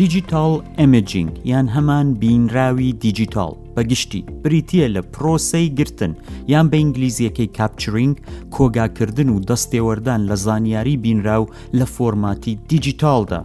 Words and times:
دیجیتال 0.00 0.52
ئەمەجینگ 0.82 1.30
یان 1.52 1.66
هەمان 1.74 2.06
بینراوی 2.22 2.88
دیجیتال 3.04 3.52
بەگشتی 3.76 4.20
بریتە 4.42 4.84
لە 4.94 5.02
پرۆسی 5.14 5.66
گرتن 5.78 6.12
یان 6.52 6.66
بە 6.70 6.76
ئینگلیزیەکەی 6.82 7.50
کاپچرینگ 7.58 8.16
کۆگاکردن 8.54 9.28
و 9.34 9.38
دەستێوەردان 9.50 10.20
لە 10.30 10.34
زانیاری 10.44 10.96
بینراو 11.04 11.44
لە 11.78 11.86
فۆرماتی 11.94 12.54
دیجیتالدا 12.70 13.40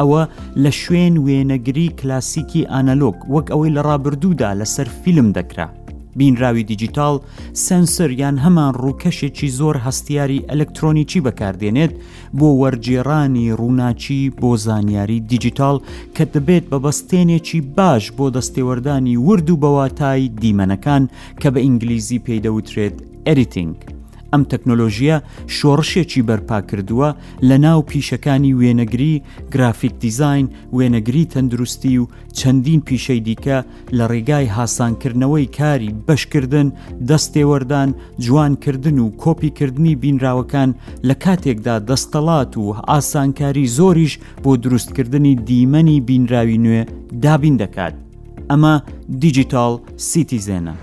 ئەوە 0.00 0.22
لە 0.62 0.70
شوێن 0.82 1.14
وێنەگری 1.26 1.88
کلاسیکی 2.00 2.62
ئانەلۆگ 2.72 3.18
وەک 3.34 3.46
ئەوەی 3.52 3.74
لە 3.76 3.82
ڕابردوودا 3.88 4.50
لەسەر 4.60 4.88
فیلم 5.02 5.28
دەکرا 5.38 5.66
بینراوی 6.16 6.64
دیجیتال 6.72 7.14
سنسەر 7.68 8.10
یان 8.20 8.36
هەمان 8.44 8.72
ڕووکەشێکی 8.84 9.48
زۆر 9.58 9.76
هەستیاری 9.86 10.44
ئەلەکترۆنیکی 10.50 11.24
بەکاردێنێت 11.26 11.92
بۆ 12.38 12.48
وەرجێڕانی 12.60 13.48
ڕووناچی 13.60 14.20
بۆ 14.40 14.50
زانیاری 14.66 15.18
دیجیتال 15.32 15.76
کە 16.16 16.24
دەبێت 16.34 16.64
بە 16.70 16.78
بەستێنێکی 16.84 17.60
باش 17.76 18.04
بۆ 18.16 18.26
دەستێوەردانی 18.36 19.14
ورد 19.26 19.48
و 19.50 19.60
بەواتای 19.62 20.28
دیمەنەکان 20.40 21.02
کە 21.40 21.48
بە 21.54 21.60
ئینگلیزی 21.66 22.22
پێدەوترێت 22.26 22.96
ئەریتنگ. 23.26 23.76
ئەم 24.32 24.42
تەکنۆلۆژیە 24.52 25.16
شۆڕشێکی 25.56 26.22
بەرپا 26.28 26.58
کردووە 26.68 27.08
لە 27.48 27.56
ناو 27.64 27.80
پیشەکانی 27.90 28.56
وێنەگری 28.60 29.22
گرافیک 29.54 29.94
دیزین 30.02 30.46
وێنەگری 30.76 31.28
تەندروستی 31.32 31.98
و 32.00 32.04
چەندین 32.38 32.80
پیشەی 32.88 33.20
دیکە 33.26 33.58
لە 33.96 34.04
ڕێگای 34.12 34.46
هاسانکردنەوەی 34.56 35.48
کاری 35.58 35.94
بەشکردن 36.06 36.68
دەستێوەردان 37.08 37.88
جوانکردن 38.24 38.98
و 39.04 39.12
کۆپیکردنی 39.22 39.94
بینراوەکان 40.02 40.70
لە 41.08 41.14
کاتێکدا 41.24 41.76
دەستەڵات 41.88 42.50
و 42.62 42.64
ئاسانکاری 42.90 43.66
زۆریش 43.78 44.12
بۆ 44.42 44.50
دروستکردنی 44.62 45.34
دیمەنی 45.48 46.00
بینراوی 46.08 46.58
نوێ 46.64 46.82
دابین 47.22 47.56
دەکات 47.62 47.94
ئەمە 48.50 48.74
دیجیتال 49.22 49.72
سیتیزێنە. 50.10 50.74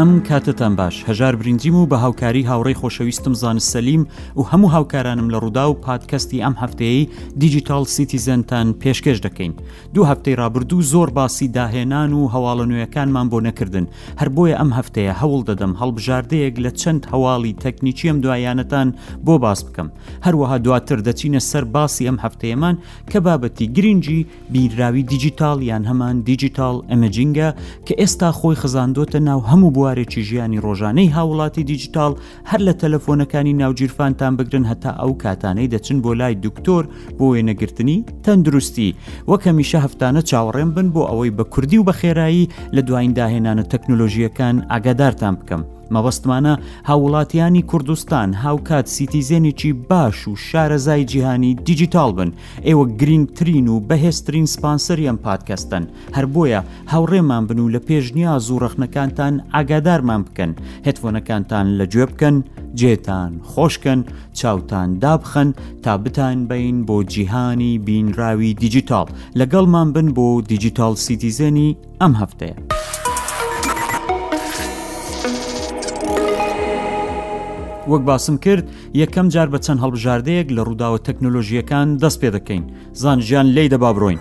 ئەم 0.00 0.10
کاتتان 0.28 0.74
باش 0.76 0.96
هەژار 1.08 1.36
برنجیم 1.40 1.74
و 1.82 1.86
بە 1.86 1.92
هاوکاری 2.02 2.42
هاوڕێی 2.48 2.78
خۆشەویستم 2.80 3.32
زانست 3.42 3.68
سەلیم 3.74 4.02
و 4.36 4.42
هەموو 4.50 4.70
هاوکارانم 4.74 5.28
لە 5.32 5.36
ڕوودا 5.42 5.64
و 5.70 5.74
پادکەستی 5.86 6.42
ئەم 6.44 6.54
هەفتەیەی 6.62 7.08
دیجیتال 7.40 7.84
سیتیزنتان 7.84 8.74
پێشکەش 8.80 9.18
دەکەین 9.26 9.52
دوو 9.94 10.04
هەفتەی 10.14 10.38
رابرردوو 10.40 10.82
زۆر 10.92 11.10
باسی 11.10 11.48
داهێنان 11.56 12.12
و 12.12 12.28
هەواڵە 12.32 12.66
نوێیەکانمان 12.70 13.26
بۆ 13.30 13.38
نەکردن 13.46 13.86
هەر 14.20 14.28
بۆیە 14.36 14.56
ئەم 14.60 14.70
هەفتەیە 14.78 15.14
هەوڵ 15.22 15.40
دەدەم 15.48 15.72
هەڵبژاردەیەک 15.80 16.54
لە 16.64 16.70
چەند 16.80 17.02
هەواڵی 17.12 17.54
تەکنیکیەم 17.64 18.16
دوایانەتان 18.24 18.88
بۆ 19.26 19.34
باس 19.44 19.60
بکەم 19.66 19.88
هەروەها 20.24 20.56
دواتر 20.66 20.98
دەچینە 21.06 21.38
سەر 21.50 21.64
باسی 21.74 22.08
ئەم 22.08 22.18
هەفتەیەمان 22.24 22.76
کە 23.10 23.16
بابەتی 23.26 23.66
گرنگجی 23.76 24.20
بیرراوی 24.52 25.02
دیجیتال 25.10 25.58
یان 25.70 25.84
هەمان 25.90 26.16
دیجیتال 26.26 26.76
ئەمەجینگە 26.90 27.48
کە 27.86 27.94
ئێستا 28.00 28.30
خۆی 28.38 28.56
خزاندۆتە 28.62 29.18
ناو 29.28 29.40
هەموو 29.52 29.70
بووە 29.74 29.85
بوارێکی 29.86 30.20
ژیانی 30.28 30.58
ڕۆژانەی 30.66 31.12
هاوڵاتی 31.16 31.62
دیجیتال 31.72 32.12
هەر 32.50 32.60
لە 32.68 32.74
تەلەفۆنەکانی 32.82 33.58
ناوگیرفانتان 33.62 34.32
بگرن 34.38 34.64
هەتا 34.72 34.90
ئەو 35.00 35.10
کاتانەی 35.24 35.68
دەچن 35.74 35.98
بۆ 36.04 36.10
لای 36.20 36.34
دکتۆر 36.46 36.82
بۆ 37.18 37.24
وێنەگرتنی 37.32 37.98
تەندروستی 38.24 38.90
وەکە 39.30 39.50
میشە 39.58 39.78
هەفتانە 39.86 40.20
چاوەڕێم 40.30 40.70
بن 40.76 40.86
بۆ 40.94 41.02
ئەوەی 41.10 41.34
بە 41.36 41.44
کوردی 41.52 41.78
و 41.80 41.86
بە 41.88 41.94
خێرایی 42.00 42.48
لە 42.76 42.80
دوایین 42.88 43.12
داهێنانە 43.18 43.64
تەکنۆلۆژیەکان 43.72 44.56
ئاگادارتان 44.70 45.34
بکەم. 45.40 45.62
مەوەستمانە 45.94 46.54
هاوڵاتیانی 46.88 47.62
کوردستان 47.70 48.32
هاوکات 48.44 48.86
سیتیزێنێکی 48.98 49.72
باش 49.90 50.28
و 50.28 50.34
شارەزای 50.36 51.04
جیهانی 51.10 51.54
دیجیتال 51.54 52.12
بن 52.12 52.30
ئێوە 52.66 52.86
گرنگترین 53.00 53.68
و 53.68 53.80
بەهێسترین 53.88 54.46
سپانسەریان 54.54 55.18
پادکەستن 55.26 55.84
هەر 56.16 56.26
بۆیە 56.34 56.60
هاوڕێمان 56.92 57.44
بن 57.48 57.58
و 57.58 57.68
لە 57.74 57.80
پێشنیا 57.88 58.38
زوورەخنەکانتان 58.46 59.34
ئاگادارمان 59.54 60.22
بکەن 60.26 60.52
هتفۆنەکانتان 60.86 61.66
لەگوێ 61.78 62.06
بکەن 62.12 62.36
جێتان 62.80 63.32
خۆشکن 63.50 64.00
چاوتان 64.38 64.98
دابخن 64.98 65.48
تا 65.82 65.96
بتان 65.96 66.46
بین 66.48 66.86
بۆ 66.86 67.04
جیهانی 67.12 67.78
بینراوی 67.78 68.54
دیجیتال 68.54 69.06
لەگەڵمان 69.38 69.88
بن 69.94 70.08
بۆ 70.16 70.46
دیجیتال 70.52 70.94
سیتیزەنی 71.04 71.76
ئەم 72.02 72.12
هەفتەیە. 72.20 72.56
وەک 77.92 78.02
باسم 78.10 78.36
کرد 78.46 78.64
یەکەم 79.02 79.26
جار 79.34 79.48
بە 79.54 79.58
چەند 79.66 79.80
هەڵبژاردەیەک 79.84 80.48
لە 80.56 80.62
ڕووداوە 80.68 80.98
تەکنۆلۆژیەکان 81.08 81.88
دەست 82.02 82.18
پێ 82.22 82.28
دەکەین 82.36 82.64
زانژیان 83.02 83.46
لی 83.56 83.68
دەبا 83.72 83.90
بڕۆین. 83.96 84.20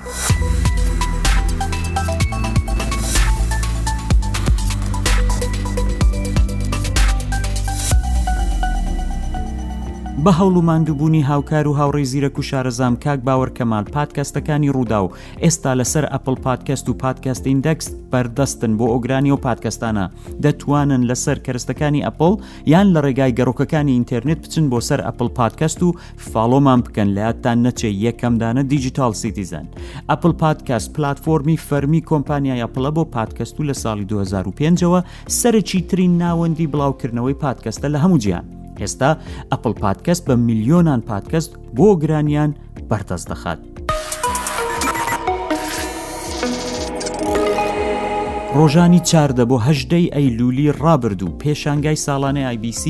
بە 10.25 10.27
هەوڵ 10.37 10.55
و 10.57 10.61
مادووبوونی 10.67 11.21
هاوکار 11.29 11.65
و 11.71 11.77
هاوڕێ 11.79 12.03
زیرەک 12.11 12.35
و 12.39 12.41
شارەزام 12.49 12.95
کاک 13.03 13.19
باوەڕکەمان 13.27 13.85
پادکەستەکانی 13.95 14.71
ڕوودا 14.75 14.99
و 15.05 15.09
ئێستا 15.43 15.71
لەسەر 15.79 16.05
ئەپل 16.13 16.35
پادکەست 16.45 16.85
و 16.89 16.93
پادکەست 17.03 17.43
ئیندەکس 17.51 17.85
بەردەستن 18.11 18.71
بۆ 18.77 18.85
ئۆگرانی 18.93 19.31
و 19.31 19.37
پادکەستانە 19.45 20.05
دەتوانن 20.45 21.01
لەسەر 21.09 21.37
کەرستەکانی 21.45 22.03
ئەپل 22.07 22.33
یان 22.73 22.87
لە 22.95 22.99
ڕێگای 23.05 23.35
گەڕۆکەکانی 23.39 23.93
ئینتەرنێت 23.97 24.39
بچن 24.45 24.65
بۆ 24.71 24.79
سەر 24.89 24.99
ئەپل 25.07 25.29
پادکەست 25.39 25.79
و 25.87 25.93
فاڵۆمان 26.33 26.79
بکەن 26.87 27.09
لەاتتان 27.17 27.57
نەچێ 27.65 27.89
یەکەمدانە 28.05 28.61
دیجیتال 28.71 29.13
سیتیزن 29.21 29.65
ئەپل 30.09 30.31
پادکەست 30.43 30.89
پلتفۆمی 30.95 31.57
فەرمی 31.69 32.01
کۆمپانیای 32.11 32.63
ئەپلە 32.65 32.91
بۆ 32.95 33.03
پادکەست 33.15 33.55
و 33.59 33.63
لە 33.71 33.75
ساڵی 33.83 34.05
2005ەوە 34.13 34.99
سەرەکی 35.39 35.79
ترین 35.89 36.11
ناوەندی 36.21 36.69
بڵاوکردنەوەی 36.71 37.37
پادکەستە 37.43 37.85
لە 37.93 37.99
هەموو 38.03 38.17
جیان 38.25 38.64
هێستا 38.81 39.09
ئەپل 39.51 39.73
پادکەست 39.83 40.23
بە 40.27 40.35
میلیۆنان 40.47 41.01
پادکەست 41.09 41.51
بۆ 41.77 41.87
گرانیان 42.01 42.51
بەردەست 42.89 43.25
دەخات 43.31 43.59
ڕۆژانی 48.59 48.99
چاردە 49.09 49.43
بۆ 49.51 49.57
هەژدەی 49.67 50.11
ئەیلولی 50.15 50.67
ڕابرد 50.83 51.21
و 51.23 51.29
پێشانگای 51.43 51.97
ساڵانەی 52.05 52.47
IBC 52.55 52.83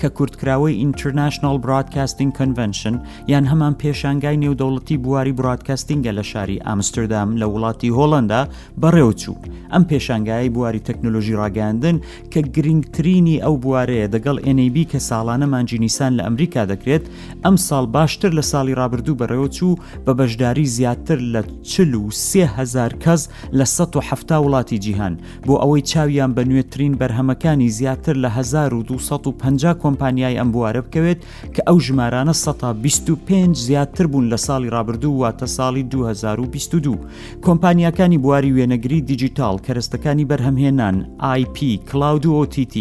کە 0.00 0.06
کورتکراوەی 0.16 0.74
ئینترنشنال 0.80 1.56
برادکاستنگ 1.64 2.32
کنڤنشن 2.38 2.94
یان 3.32 3.44
هەمان 3.50 3.74
پێشانگای 3.82 4.36
نێودەوڵەتی 4.44 4.96
بواری 5.04 5.32
برادکاستنگە 5.38 6.12
لە 6.18 6.20
شاری 6.30 6.58
ئامستردام 6.66 7.28
لە 7.40 7.46
وڵاتی 7.52 7.90
هۆڵندا 7.98 8.42
بەڕێوچوو 8.82 9.36
ئەم 9.72 9.84
پێشانگایی 9.90 10.50
بواری 10.54 10.80
تەکنۆلۆژی 10.88 11.38
ڕاگەاندن 11.42 11.96
کە 12.32 12.40
گرنگترینی 12.56 13.36
ئەو 13.44 13.54
بوارەیە 13.64 14.08
دەگەڵ 14.14 14.36
NAB 14.56 14.76
کە 14.90 14.98
ساڵانە 15.10 15.46
مانجی 15.54 15.78
نیسان 15.84 16.12
لە 16.18 16.22
ئەمریکا 16.26 16.64
دەکرێت 16.72 17.04
ئەم 17.44 17.56
ساڵ 17.68 17.84
باشتر 17.96 18.30
لە 18.38 18.44
ساڵی 18.52 18.76
ڕابردوو 18.80 19.18
بەڕێوەچوو 19.20 19.74
بە 20.06 20.12
بەشداری 20.18 20.66
زیاتر 20.76 21.18
لە 21.34 21.40
چل 21.70 21.92
و 21.94 22.04
سهزار 22.30 22.92
کەس 23.04 23.22
لە 23.58 23.64
1970 23.68 24.44
وڵاتی 24.46 24.78
جیهان 24.84 25.11
خۆیان 25.12 25.44
بۆ 25.46 25.54
ئەوەی 25.62 25.82
چاویان 25.92 26.32
بە 26.34 26.42
نوێترین 26.48 26.94
بەرهەمەکانی 27.00 27.68
زیاتر 27.78 28.14
لە 28.24 28.28
1250 28.30 29.78
کۆمپانیای 29.82 30.36
ئەم 30.38 30.50
بوارە 30.54 30.82
بکەوێت 30.86 31.16
کە 31.54 31.62
ئەو 31.68 31.78
ژمارانە 31.86 32.32
125 32.32 33.58
زیاتر 33.66 34.06
بوون 34.06 34.26
لە 34.36 34.40
ساڵی 34.46 34.70
رابرردوو 34.72 35.18
واتە 35.30 35.46
ساڵی 35.56 35.82
2022 35.90 36.96
کۆمپانیەکانی 37.44 38.18
بواری 38.24 38.52
وێنەگری 38.56 39.00
دیجیتال 39.06 39.56
کەرستەکانی 39.66 40.24
بەرهەمهێنان 40.30 40.96
آیP 41.32 41.58
کلااود 41.92 42.24
وOTT 42.26 42.74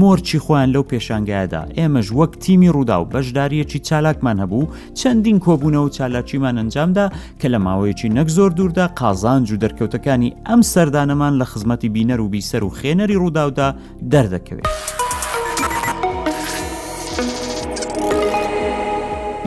مۆرچی 0.00 0.38
خۆیان 0.44 0.70
لەو 0.74 0.82
پێشانگایدا 0.92 1.62
ئێمەش 1.76 2.06
وەک 2.18 2.36
تیمی 2.40 2.70
ڕوودا 2.74 2.96
و 3.00 3.04
بەشداریەکی 3.12 3.78
چالاکمان 3.88 4.38
هەبوو 4.42 4.70
چەندین 4.98 5.38
کۆبوونەوە 5.44 5.86
و 5.86 5.94
چالاکیمان 5.96 6.56
ئەنجامدا 6.58 7.06
کە 7.40 7.46
لە 7.54 7.58
ماوەیەکی 7.66 8.08
نەک 8.16 8.28
زۆر 8.28 8.50
دووردا 8.56 8.86
قازان 8.98 9.42
و 9.42 9.60
دەرکەوتەکانی 9.64 10.30
ئەم 10.48 10.60
سەردانەمان 10.72 11.34
لە 11.40 11.44
خزمەت 11.52 11.69
خزمەتی 11.70 11.88
بینەر 11.88 12.20
و 12.20 12.28
بیسەر 12.32 12.62
و 12.64 12.70
خێنەری 12.78 13.14
ڕووداودا 13.22 13.68
دەردەکەوێت. 14.12 14.66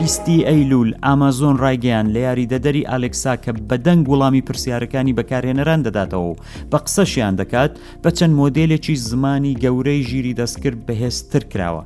بیستی 0.04 0.36
ئەیلول 0.50 0.88
ئامازۆن 1.08 1.56
ڕایگەیان 1.64 2.06
لە 2.14 2.20
یاریدەدەری 2.28 2.88
ئالێکسا 2.90 3.34
کە 3.44 3.50
بەدەنگ 3.70 4.02
وڵامی 4.12 4.42
پرسیارەکانی 4.48 5.16
بەکارهێنەران 5.18 5.80
دەداتەوە 5.86 6.32
بە 6.70 6.78
قسەشیان 6.86 7.34
دەکات 7.40 7.72
بە 8.02 8.10
چەند 8.18 8.34
مۆدلێکی 8.40 8.94
زمانی 9.08 9.54
گەورەی 9.62 10.02
ژیری 10.08 10.34
دەستکرد 10.40 10.80
بەهێزتر 10.86 11.42
کراوە 11.52 11.82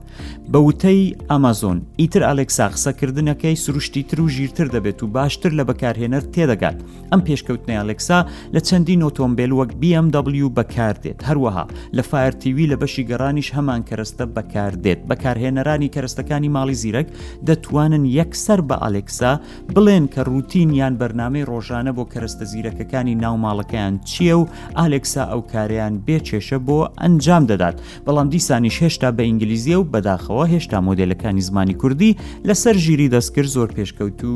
بە 0.53 0.59
وتەی 0.69 1.01
ئامازۆن 1.31 1.79
ئیتر 2.01 2.23
ئالێکسا 2.29 2.67
قسەکردنەکەی 2.75 3.57
سروشتی 3.65 4.03
تر 4.09 4.21
و 4.21 4.27
ژیرتر 4.37 4.69
دەبێت 4.75 5.01
و 5.03 5.07
باشتر 5.17 5.53
لە 5.59 5.65
بەکارهێنەر 5.71 6.25
تێدەگات 6.35 6.79
ئەم 7.13 7.21
پێشکەوتنی 7.27 7.77
ئالێکسا 7.79 8.19
لە 8.55 8.61
چەندین 8.69 9.01
ئۆتۆمبیل 9.07 9.53
وەک 9.59 9.71
BMW 9.81 10.41
بەکاردێت 10.59 11.19
هەروەها 11.29 11.65
لە 11.97 12.03
فایرتیوی 12.11 12.67
لە 12.73 12.77
بەشی 12.83 13.07
گەڕانیش 13.11 13.49
هەمان 13.57 13.81
کەرەستە 13.89 14.25
بەکاردێت 14.37 15.01
بەکارهێنەرانی 15.11 15.91
کەرەستەکانی 15.95 16.51
ماڵی 16.57 16.77
زیرەک 16.83 17.09
دەتوانن 17.49 18.05
یەکسەر 18.19 18.61
بە 18.69 18.77
ئالێکسا 18.83 19.33
بڵێن 19.75 20.05
کە 20.15 20.21
روتینیان 20.31 20.95
بەرنمەی 21.01 21.47
ڕۆژانە 21.51 21.93
بۆ 21.97 22.05
کەرستە 22.13 22.45
زیرەکەەکانی 22.53 23.19
ناوماڵەکەیان 23.25 23.95
چییە 24.11 24.35
و 24.41 24.45
ئالێکسا 24.79 25.23
ئەو 25.31 25.41
کاریان 25.53 25.95
بێچێشە 26.07 26.59
بۆ 26.67 26.79
ئەنجام 27.03 27.43
دەدات 27.51 27.77
بەڵام 28.07 28.29
دیسانیش 28.35 28.77
هێشتا 28.85 29.09
بە 29.17 29.23
ئینگلیزیە 29.29 29.77
و 29.81 29.89
بەداخەوە 29.93 30.45
هێشتا 30.53 30.79
مۆدلەکانی 30.89 31.47
زمانی 31.49 31.75
کوردی 31.83 32.17
لەسەر 32.49 32.75
ژیری 32.85 33.13
دەستکرد 33.15 33.51
زۆر 33.57 33.69
پێشکەوت 33.77 34.21
و 34.33 34.35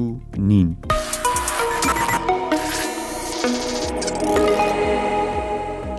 نین. 0.48 0.68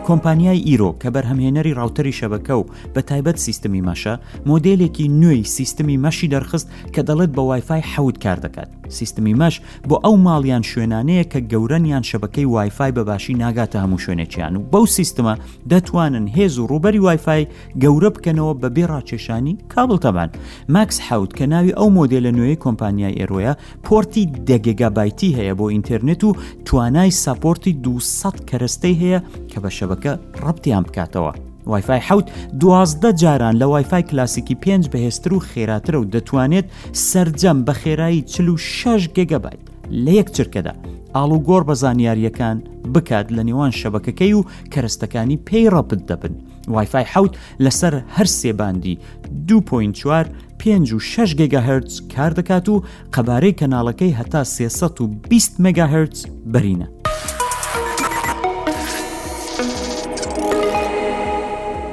کۆمپانیای 0.04 0.60
ئیرۆ 0.68 0.90
کە 1.02 1.10
بەرهەمهێنەری 1.16 1.76
راوتری 1.80 2.14
شەبەکە 2.20 2.50
و 2.52 2.64
بە 2.96 3.02
تایبەت 3.10 3.38
سیستمی 3.46 3.82
مەشە 3.88 4.14
مۆدلێکی 4.46 5.08
نوێی 5.22 5.44
سیستمی 5.46 5.98
مەشی 6.04 6.28
دەرخست 6.34 6.68
کە 6.94 7.02
دەڵێت 7.10 7.32
بە 7.36 7.42
وایفای 7.50 7.82
حەوت 7.94 8.18
کار 8.24 8.38
دەکات 8.46 8.68
سیستمی 8.90 9.34
مەش 9.42 9.56
بۆ 9.90 9.96
ئەو 10.06 10.16
ماڵیان 10.26 10.64
شوێنانەیە 10.72 11.26
کە 11.32 11.40
گەورەنیان 11.52 12.04
شەبەکەی 12.10 12.46
وایفای 12.54 12.92
بەباشی 12.96 13.34
ناگاتە 13.42 13.78
هەموو 13.84 14.02
شوێنێکیان 14.06 14.54
و 14.58 14.62
بەو 14.74 14.86
سیستمە 14.98 15.36
دەتوانن 15.72 16.28
هێز 16.36 16.58
و 16.60 16.68
ڕوبەری 16.72 17.00
وایفای 17.06 17.48
گەورە 17.82 18.10
بکەنەوە 18.16 18.54
بە 18.62 18.70
بێڕاکێشانی 18.76 19.54
کابلتەبان 19.76 20.30
ماکس 20.76 20.98
حوت 21.08 21.32
کە 21.38 21.42
ناوی 21.54 21.72
ئەو 21.78 21.90
مۆدلە 21.98 22.32
نوێی 22.38 22.56
کۆمپانیای 22.64 23.16
ئێرۆیە 23.20 23.54
پۆرتی 23.86 24.24
دەگەگابایتی 24.50 25.34
هەیە 25.38 25.54
بۆ 25.60 25.66
ئینتەرنێت 25.74 26.24
و 26.24 26.36
توانای 26.66 27.12
ساپۆرتی 27.24 27.74
200 27.74 28.36
کەرەستەی 28.50 29.00
هەیە 29.02 29.20
کە 29.54 29.60
بە 29.66 29.70
شەبەکە 29.78 30.14
ڕبتیان 30.46 30.84
بکاتەوە 30.88 31.34
وایفای 31.72 32.02
حوت 32.08 32.28
دوازدە 32.62 33.10
جاران 33.22 33.60
لە 33.62 33.64
وایفای 33.66 34.04
کلاسیکی 34.04 34.56
پێنج 34.64 34.84
بەهێستر 34.94 35.32
و 35.34 35.40
خێراترە 35.50 35.96
و 35.98 36.10
دەتوانێت 36.14 36.68
سرجەم 37.10 37.58
بە 37.68 37.74
خێرایی 37.82 38.26
چل 38.32 38.48
و 38.50 38.58
شەش 38.78 39.02
گەگەبیت 39.18 39.62
لە 40.06 40.12
یەک 40.20 40.30
چرکەدا 40.38 40.74
ئاڵوگۆڕ 41.16 41.64
بە 41.70 41.74
زانیاریەکان 41.82 42.58
بکات 42.96 43.28
لە 43.36 43.42
نێوان 43.48 43.72
شەبەکەکەی 43.80 44.34
و 44.38 44.44
کەرستەکانی 44.74 45.38
پێی 45.48 45.70
ڕەپت 45.74 46.02
دەبن 46.10 46.34
وایفای 46.74 47.06
حوت 47.14 47.34
لەسەر 47.64 47.94
هەر 48.16 48.28
سێباندی 48.40 49.00
2.4 49.48 50.28
5 50.60 50.94
و 50.94 51.00
6 51.00 51.36
گگاهرتز 51.40 52.02
کار 52.16 52.32
دەکات 52.40 52.70
و 52.70 52.84
قەبارەی 53.16 53.56
کەناڵەکەی 53.60 54.18
هەتا 54.20 54.44
320 54.44 55.60
مگاهرتز 55.66 56.26
بەرینە 56.54 57.03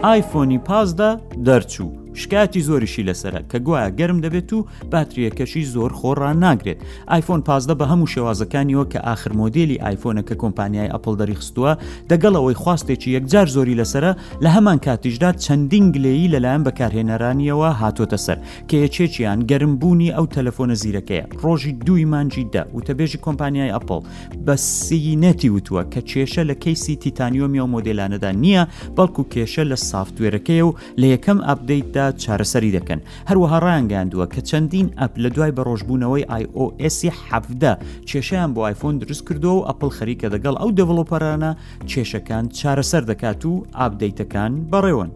ئایفۆنی 0.04 0.58
پازدا 0.58 1.20
دەرچوو 1.46 1.99
شکایەتی 2.20 2.62
زۆریشی 2.68 3.04
لەسرە 3.08 3.40
کە 3.50 3.58
گوایە 3.66 3.90
گەرم 3.98 4.18
دەبێت 4.24 4.52
و 4.52 4.58
باتریەکەشی 4.92 5.64
زۆر 5.74 5.92
خۆڕان 5.98 6.36
ناگرێت 6.44 6.78
آیفۆن 7.16 7.40
پازدە 7.48 7.74
بە 7.80 7.84
هەموو 7.92 8.10
شێوازەکانیەوە 8.14 8.84
کە 8.92 9.00
ئاخر 9.06 9.32
مۆدیلی 9.40 9.78
آیفۆنە 9.90 10.22
کە 10.28 10.34
کۆمپانیای 10.42 10.92
ئەپل 10.94 11.14
دەریخستووە 11.20 11.72
دەگەڵەوەی 12.10 12.56
خواستێکی 12.62 13.10
یەکجار 13.16 13.46
زۆری 13.56 13.78
لەسرە 13.80 14.12
لە 14.44 14.48
هەمان 14.56 14.78
کاتیشدا 14.86 15.30
چەندین 15.44 15.86
گلەیی 15.94 16.30
لەلایەن 16.34 16.62
بەکارهێنەرانیەوە 16.66 17.68
هاتۆتە 17.80 18.18
سەر 18.26 18.38
کە 18.68 18.74
یەکێکیان 18.84 19.38
گەرمبوونی 19.50 20.10
ئەو 20.16 20.26
تەلەفۆنە 20.36 20.74
زیرەکەیە 20.82 21.24
ڕۆژی 21.42 21.72
دوی 21.86 22.04
مانجی 22.12 22.46
دە 22.54 22.62
وتەبێژی 22.76 23.22
کۆمپانیای 23.26 23.74
ئەپل 23.76 24.00
بە 24.46 24.54
سینەتی 24.80 25.50
وتووە 25.54 25.82
کە 25.92 26.00
کێشە 26.10 26.42
لە 26.50 26.54
کەیسی 26.64 26.94
تیتانیۆمی 27.02 27.60
و 27.62 27.66
مۆدلانەدا 27.74 28.30
نییە 28.42 28.62
بەڵکو 28.96 29.22
کێشە 29.32 29.62
لە 29.70 29.76
سافتوێرەکەی 29.90 30.62
و 30.66 30.70
لە 31.00 31.06
یەکەم 31.14 31.38
ئەبدەیتدا 31.48 32.09
کات 32.10 32.18
چارەسەری 32.24 32.70
دەکەن 32.78 33.00
هەروەها 33.30 33.58
ڕانگەاندووە 33.66 34.26
کە 34.34 34.40
چەندین 34.50 34.88
ئەپ 34.98 35.12
لە 35.22 35.28
دوای 35.36 35.52
بەڕۆژبوونەوەی 35.58 36.24
iOSی 36.42 37.10
حەفدە 37.28 37.72
کێشیان 38.08 38.50
بۆ 38.54 38.60
آیفۆن 38.68 38.94
دروست 38.98 39.22
کردو 39.28 39.52
و 39.56 39.66
ئەپل 39.68 39.90
خەریکە 39.98 40.26
دەگەڵ 40.34 40.54
ئەو 40.60 40.70
دەڤڵۆپەرانە 40.78 41.50
کێشەکان 41.90 42.44
چارەسەر 42.58 43.02
دەکات 43.10 43.42
و 43.50 43.52
ئابدەیتەکان 43.78 44.52
بەڕێوەن. 44.72 45.10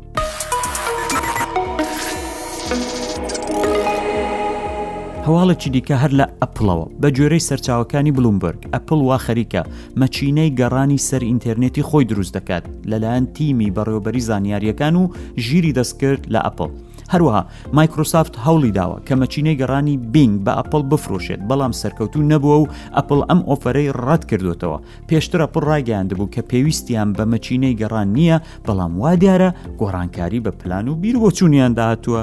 هەواڵێکی 5.27 5.71
دیکە 5.75 5.97
هەر 6.03 6.11
لە 6.21 6.27
ئەپڵەوە 6.43 6.87
بە 7.01 7.09
جۆرەی 7.17 7.47
سەرچاوەکانی 7.49 8.13
بلومبرگ 8.17 8.61
ئەپل 8.75 9.01
وا 9.09 9.19
خەریکە 9.27 9.61
مەچینەی 10.01 10.55
گەڕانی 10.61 10.99
سەر 11.09 11.23
ئینتەرنێتی 11.31 11.87
خۆی 11.89 12.05
دروست 12.11 12.33
دەکات 12.39 12.65
لەلایەن 12.91 13.27
تیمی 13.37 13.71
بەڕێوبەری 13.77 14.27
زانیاریەکان 14.29 14.95
و 15.01 15.05
ژیری 15.47 15.73
دەستکرد 15.79 16.23
لە 16.35 16.41
ئەپل 16.47 16.71
هەروەها 17.13 17.43
مایکرۆسافت 17.79 18.35
هەوڵی 18.45 18.73
داوە 18.79 18.97
کە 19.07 19.15
مەچینەی 19.21 19.59
گەڕانی 19.61 19.97
بینگ 20.15 20.35
بە 20.47 20.53
ئەپل 20.59 20.83
بفرۆشێت 20.91 21.41
بەڵام 21.49 21.73
سەرکەوتو 21.81 22.19
نەبووە 22.33 22.57
و 22.63 22.67
ئەپل 22.97 23.21
ئەم 23.29 23.41
ئۆفرەی 23.49 23.93
ڕەت 24.05 24.23
کردوێتەوە 24.31 24.79
پێشترە 25.09 25.47
پڕ 25.53 25.63
ڕاگەیاندبوو 25.71 26.31
کە 26.35 26.41
پێویستیان 26.51 27.09
بە 27.17 27.25
مەچینەی 27.33 27.79
گەڕان 27.81 28.09
نییە 28.17 28.39
بەڵام 28.67 28.93
وا 29.01 29.13
دیارە 29.23 29.51
گۆڕانکاری 29.81 30.41
بە 30.45 30.51
پلان 30.61 30.87
و 30.89 30.95
بیر 31.03 31.17
بۆ 31.23 31.29
چوونیان 31.37 31.73
داهتووە. 31.79 32.23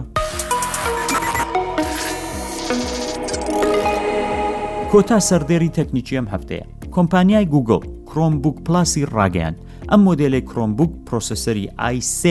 کۆتا 4.92 5.18
سەردێری 5.30 5.69
تەکنیکیەم 5.77 6.25
هەفتەیە 6.34 6.66
کۆمپانیای 6.95 7.45
گوگل 7.54 7.81
کرۆمبوک 8.10 8.57
پلاسی 8.66 9.04
ڕاگەیان 9.16 9.56
ئەم 9.91 10.01
مۆدلێک 10.07 10.45
کۆمبوک 10.53 10.91
پرۆسسەری 11.07 11.65
آیC 11.89 12.21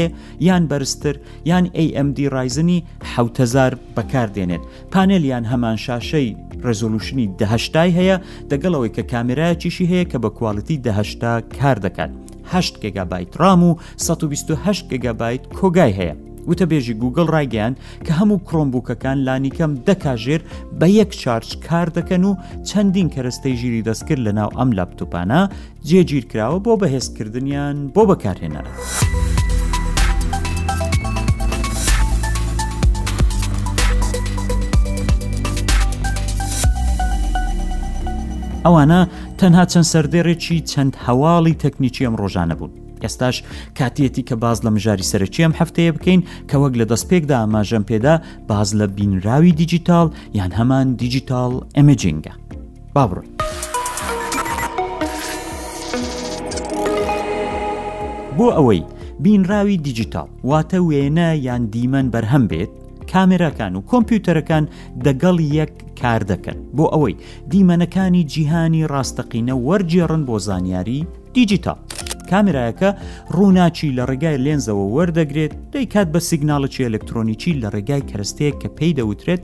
یان 0.48 0.64
بەرزتر 0.70 1.16
یان 1.50 1.64
AMD 1.84 2.18
رایزنی 2.36 2.78
حوتزار 3.12 3.72
بەکاردێنێت 3.96 4.62
پانلیان 4.92 5.44
هەمان 5.52 5.76
شاشەی 5.86 6.28
ڕزۆلوشنی 6.66 7.26
دههشتای 7.40 7.90
هەیە 7.98 8.16
دەگەڵەوەی 8.50 8.94
کە 8.96 9.02
کامێرایکیشی 9.12 9.90
هەیە 9.92 10.06
کە 10.10 10.18
بە 10.22 10.30
کوالتی 10.38 10.76
دههشتا 10.86 11.32
کار 11.58 11.78
دەکات. 11.86 12.12
8 12.52 12.74
گگابایت 12.84 13.32
رام 13.40 13.62
و 13.68 13.76
128 13.96 14.86
گگابایت 14.92 15.42
کۆگای 15.58 15.92
هەیە 16.00 16.14
وتەبێژی 16.48 16.94
گوگل 17.02 17.26
ڕایگەیان 17.34 17.74
کە 18.04 18.12
هەموو 18.18 18.42
کڕۆمبووکەکان 18.48 19.16
لانیکەم 19.26 19.72
دەکژێر 19.88 20.40
بە 20.80 20.86
یەک 20.98 21.10
چارچ 21.22 21.48
کار 21.66 21.86
دەکەن 21.98 22.22
و 22.28 22.36
چەندین 22.68 23.08
کەرەستەی 23.14 23.58
ژیری 23.60 23.84
دەستکرد 23.88 24.22
لە 24.26 24.32
ناو 24.38 24.50
ئەم 24.58 24.70
لاپتوپانە 24.78 25.40
جێگیر 25.88 26.24
کراوە 26.30 26.58
بۆ 26.66 26.72
بەهێزکردنیان 26.80 27.76
بۆ 27.94 28.02
بەکارهێنەرە. 28.10 28.72
ئەوانە 38.64 39.00
تەنها 39.40 39.64
چەند 39.72 39.86
سەردێڕێکی 39.92 40.58
چەند 40.70 40.92
هەواڵی 41.06 41.58
تەکنیکی 41.64 42.04
ئەم 42.06 42.14
ڕۆژانە 42.20 42.54
بوون 42.60 42.72
ئێستاش 43.06 43.36
کاتێتی 43.78 44.22
کە 44.28 44.34
باز 44.42 44.58
لە 44.66 44.70
مژاری 44.74 45.04
سەرچیم 45.12 45.52
هەفتەیە 45.60 45.90
بکەین 45.96 46.20
کە 46.50 46.54
وەک 46.62 46.74
لە 46.80 46.84
دەست 46.90 47.06
پێکدا 47.10 47.36
ئاماژەم 47.42 47.84
پێدا 47.90 48.14
باز 48.48 48.68
لە 48.78 48.86
بینراوی 48.96 49.52
دیجیتال 49.58 50.08
یان 50.38 50.52
هەمان 50.58 50.86
دیجیتال 51.02 51.52
ئەمەجینگە 51.76 52.32
بابڕۆین. 52.96 53.32
بۆ 58.36 58.46
ئەوەی 58.56 58.82
بینراوی 59.24 59.76
دیجیتال 59.86 60.28
واتە 60.50 60.78
وێنە 60.88 61.28
یان 61.46 61.62
دیمەن 61.74 62.06
بەرهەم 62.14 62.44
بێت 62.52 62.72
کامێراکان 63.10 63.72
و 63.76 63.80
کۆمپیوتەرەکان 63.90 64.64
دەگەڵ 65.06 65.36
یەک 65.58 65.72
کار 66.00 66.20
دەکەن 66.30 66.58
بۆ 66.76 66.84
ئەوەی 66.94 67.14
دیمەنەکانی 67.50 68.22
جیهانی 68.32 68.86
ڕاستەقینە 68.92 69.54
وەرجێڕن 69.66 70.22
بۆ 70.28 70.36
زانیاری 70.46 71.00
دیجیتال. 71.36 71.78
کامرایەکە 72.30 72.90
ڕووناچی 73.36 73.88
لە 73.96 74.02
ڕێگای 74.10 74.38
لێنزەوە 74.44 74.84
وەردەگرێت 74.96 75.52
دەیکات 75.74 76.08
بە 76.14 76.20
سیگناڵێکی 76.30 76.86
ئەلکترۆنیکی 76.86 77.52
لە 77.62 77.68
ڕێگای 77.74 78.06
کەستەیە 78.10 78.52
کە 78.60 78.68
پێی 78.78 78.96
دەوترێت 78.98 79.42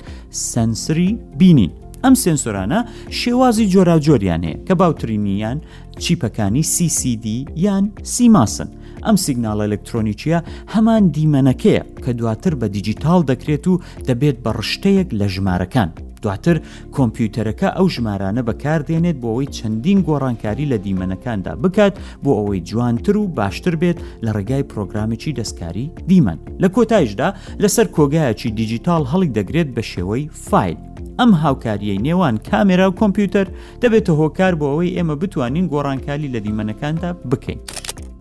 سنسری 0.51 1.11
بینین. 1.39 1.73
ئەم 2.05 2.15
سنسۆرانە 2.25 2.81
شێوازی 3.21 3.71
جۆراجۆریان 3.75 4.43
هەیە 4.47 4.59
کە 4.67 4.75
باوترینیان 4.81 5.59
چیپەکانی 6.05 6.65
CCD 6.75 7.27
یان 7.65 7.85
سیماسن 8.15 8.71
ئەم 9.07 9.17
سیگناڵ 9.25 9.59
ئەلکترۆنیکیە 9.65 10.39
هەمان 10.75 11.03
دیمەنەکەیە 11.15 11.83
کە 12.05 12.11
دواتر 12.19 12.53
بە 12.61 12.67
دیجیتال 12.77 13.21
دەکرێت 13.31 13.65
و 13.73 13.81
دەبێت 14.09 14.37
بە 14.45 14.51
ڕشتەیەک 14.59 15.09
لە 15.21 15.27
ژمارەکان 15.35 15.91
دواتر 16.25 16.57
کۆمپیوتەرەکە 16.97 17.69
ئەو 17.77 17.87
ژمارانە 17.95 18.43
بەکاردێنێت 18.49 19.17
بۆ 19.23 19.29
ئەوەی 19.33 19.53
چەندین 19.57 19.99
گۆڕانکاری 20.09 20.67
لە 20.73 20.79
دیمەنەکاندا 20.85 21.53
بکات 21.65 21.95
بۆ 22.25 22.31
ئەوەی 22.39 22.61
جوانتر 22.69 23.15
و 23.21 23.29
باشتر 23.39 23.75
بێت 23.83 23.99
لە 24.25 24.31
ڕێگای 24.37 24.65
پرۆگرامێکی 24.71 25.37
دەستکاری 25.39 25.85
دیمەن 26.09 26.39
لە 26.63 26.69
کۆتایشدا 26.75 27.29
لەسەر 27.63 27.87
کۆگایەکی 27.97 28.51
دیجیتال 28.59 29.03
هەڵی 29.13 29.31
دەگرێت 29.39 29.69
بە 29.77 29.83
شێوەی 29.93 30.25
فیل 30.49 30.77
ئەم 31.21 31.33
هاوکاریەی 31.43 32.03
نێوان 32.07 32.37
کامێرا 32.49 32.87
و 32.89 32.97
کۆمپیوتەر 33.01 33.47
دەبێتە 33.83 34.13
هۆکار 34.21 34.53
بۆ 34.61 34.67
ئەوەی 34.73 34.95
ئێمە 34.97 35.15
بتوانین 35.23 35.67
گۆڕانکالی 35.73 36.33
لە 36.35 36.39
دیمەنەکاندا 36.47 37.11
بکەین 37.31 37.61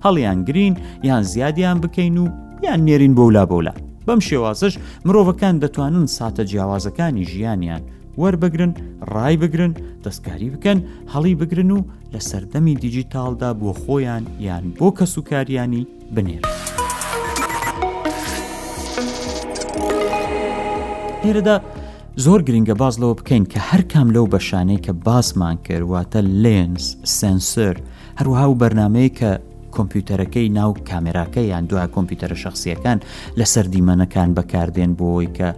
هەڵیان 0.05 0.39
گرین 0.47 0.73
یان 1.07 1.23
زیادیان 1.31 1.77
بکەین 1.83 2.15
و 2.21 2.25
یان 2.65 2.79
نێرین 2.87 3.13
بۆلا 3.17 3.45
بۆلا 3.51 3.73
بەم 4.07 4.19
شێوازش 4.29 4.73
مرۆڤەکان 5.07 5.55
دەتوانن 5.63 6.07
ساتە 6.17 6.41
جیاوازەکانی 6.51 7.23
ژیانیان 7.31 7.83
وەربگرن 8.21 8.71
ڕای 9.13 9.35
بگرن 9.41 9.73
دەستکاری 10.05 10.49
بکەن 10.53 10.77
هەڵی 11.13 11.35
بگرن 11.41 11.71
و 11.71 11.79
لە 12.13 12.19
سەردەمی 12.29 12.75
دیجیتالدا 12.83 13.49
بۆ 13.61 13.69
خۆیان 13.81 14.23
یان 14.47 14.63
بۆ 14.79 14.87
کەسوکاریانی 14.97 15.83
بنێن. 16.15 16.43
هێرەدا 21.25 21.55
زۆر 22.25 22.41
گرنگە 22.47 22.75
باز 22.81 22.95
لەوە 23.01 23.15
بکەین 23.19 23.43
کە 23.51 23.59
هەر 23.69 23.81
کام 23.91 24.07
لەو 24.15 24.25
بەشانەی 24.33 24.83
کە 24.85 24.93
باسمان 25.05 25.57
کردواتە 25.67 26.21
لێنس 26.43 26.85
سنسەر 27.17 27.75
هەروەها 28.19 28.45
و 28.49 28.55
بەرنمەیە 28.61 29.11
کە 29.19 29.31
کۆمپیوتەرەکەی 29.77 30.47
ناو 30.59 30.71
کامێراکە 30.89 31.37
یان 31.51 31.63
دوای 31.69 31.87
کۆمپیوتەرە 31.95 32.33
شخصیەکان 32.43 32.99
لەسەر 33.39 33.65
دیمەنەکان 33.73 34.29
بەکاردێن 34.37 34.91
بۆی 34.99 35.27
کە 35.37 35.49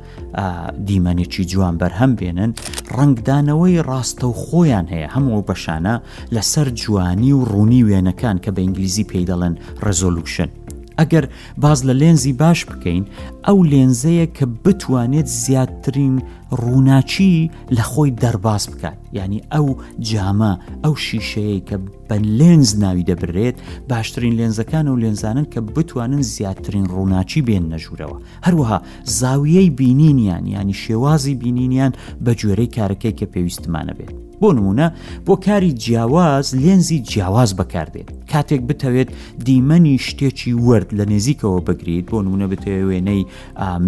دیمەنێکی 0.87 1.43
جوان 1.51 1.75
بەرهەم 1.81 2.11
بێنن 2.19 2.51
ڕنگدانەوەی 2.97 3.77
ڕاستە 3.89 4.25
و 4.29 4.33
خۆیان 4.43 4.85
هەیە 4.93 5.07
هەموو 5.15 5.45
بەشانە 5.49 5.95
لەسەر 6.35 6.67
جوانی 6.81 7.31
و 7.35 7.39
ڕوونی 7.51 7.85
وێنەکان 7.87 8.37
کە 8.43 8.49
بە 8.55 8.59
ئینگلیزی 8.65 9.03
پێی 9.11 9.25
دەڵێن 9.31 9.53
ڕزۆلوشن. 9.85 10.49
ئەگەر 10.99 11.25
باز 11.63 11.79
لە 11.87 11.93
لێنزی 12.01 12.33
باش 12.43 12.59
بکەین 12.71 13.03
ئەو 13.47 13.59
لێنزەیە 13.71 14.27
کە 14.37 14.45
بتوانێت 14.65 15.27
زیاترین 15.43 16.15
ڕووناچی 16.61 17.49
لە 17.75 17.83
خۆی 17.91 18.11
دەرباز 18.23 18.63
بکات 18.71 18.97
یعنی 19.17 19.39
ئەو 19.53 19.67
جامە 20.09 20.51
ئەو 20.83 20.93
شیشەیە 21.05 21.59
کە 21.67 21.75
بە 22.09 22.17
لێنز 22.37 22.69
ناوی 22.83 23.05
دەبرێت 23.09 23.55
باشترین 23.89 24.33
لێنزەکان 24.39 24.85
و 24.87 24.99
لێنزانن 25.03 25.45
کە 25.53 25.59
بتوانن 25.75 26.21
زیاترین 26.33 26.85
ڕووناچی 26.93 27.41
بێن 27.47 27.65
نەژوورەوە 27.73 28.17
هەروەها 28.45 28.77
زاویەی 29.19 29.69
بینینیان 29.79 30.43
ینی 30.55 30.75
شێوازی 30.83 31.35
بینینیان 31.41 31.91
بە 32.25 32.31
جۆرەی 32.39 32.73
کارەکەی 32.77 33.17
کە 33.19 33.25
پێویستمانە 33.33 33.93
بێت 33.99 34.26
بۆ 34.41 34.49
نمونە 34.57 34.85
بۆ 35.25 35.35
کاری 35.45 35.71
جیاواز 35.83 36.47
لێنزی 36.63 36.97
جیاواز 37.11 37.51
بەکاردێت 37.59 38.09
کاتێک 38.31 38.61
بتەوێت 38.69 39.09
دیمەنی 39.45 39.95
شتێکی 40.07 40.51
ورد 40.67 40.89
لە 40.99 41.03
نێزیکەوە 41.11 41.59
بگریت 41.67 42.05
بۆ 42.11 42.17
نمونە 42.25 42.45
بتەوێت 42.51 42.85
وێنەی 42.89 43.23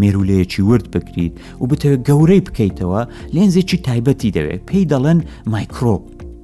مێرولەیەکی 0.02 0.62
ورد 0.70 0.86
بکریت 0.96 1.34
و 1.62 1.66
بتەوێت 1.72 2.02
گەورەی 2.08 2.46
بکەیتەوە 2.48 3.02
لێنزێکی 3.36 3.78
تایبەتی 3.88 4.34
دەوێت 4.36 4.62
پێی 4.70 4.86
دەڵێن 4.92 5.20
مایکرۆپ 5.54 6.04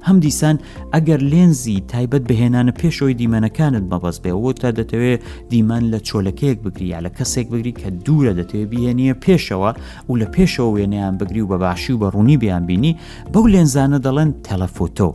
هەم 0.10 0.20
دیسان 0.26 0.56
ئەگەر 0.96 1.22
لێنزی 1.32 1.78
تایبەت 1.94 2.24
بهێنانە 2.30 2.74
پێشەوەی 2.82 3.18
دیمەنەکانت 3.22 3.84
مەبەست 3.92 4.20
بێەوە 4.24 4.52
تا 4.62 4.70
دەتەوێت 4.80 5.22
دیمان 5.52 5.84
لە 5.94 6.00
چۆلەکەیەک 6.08 6.58
بگری 6.66 6.88
یا 6.94 7.00
لە 7.06 7.10
کەسێک 7.18 7.48
بگری 7.54 7.74
کە 7.82 7.88
دوورە 8.06 8.34
دەتەوێت 8.40 8.70
بیێنە 8.74 9.06
پێشەوە 9.26 9.72
و 10.10 10.14
لە 10.22 10.28
پێشەوە 10.36 10.70
وێنەیان 10.76 11.16
بگری 11.20 11.42
و 11.44 11.48
بەباشی 11.52 11.94
و 11.94 11.98
بە 12.02 12.08
ڕوونی 12.14 12.38
بیان 12.44 12.64
بینی 12.70 12.94
بەو 13.34 13.46
لێنزانە 13.54 14.00
دەڵێن 14.06 14.30
تەلەفۆتۆ 14.48 15.10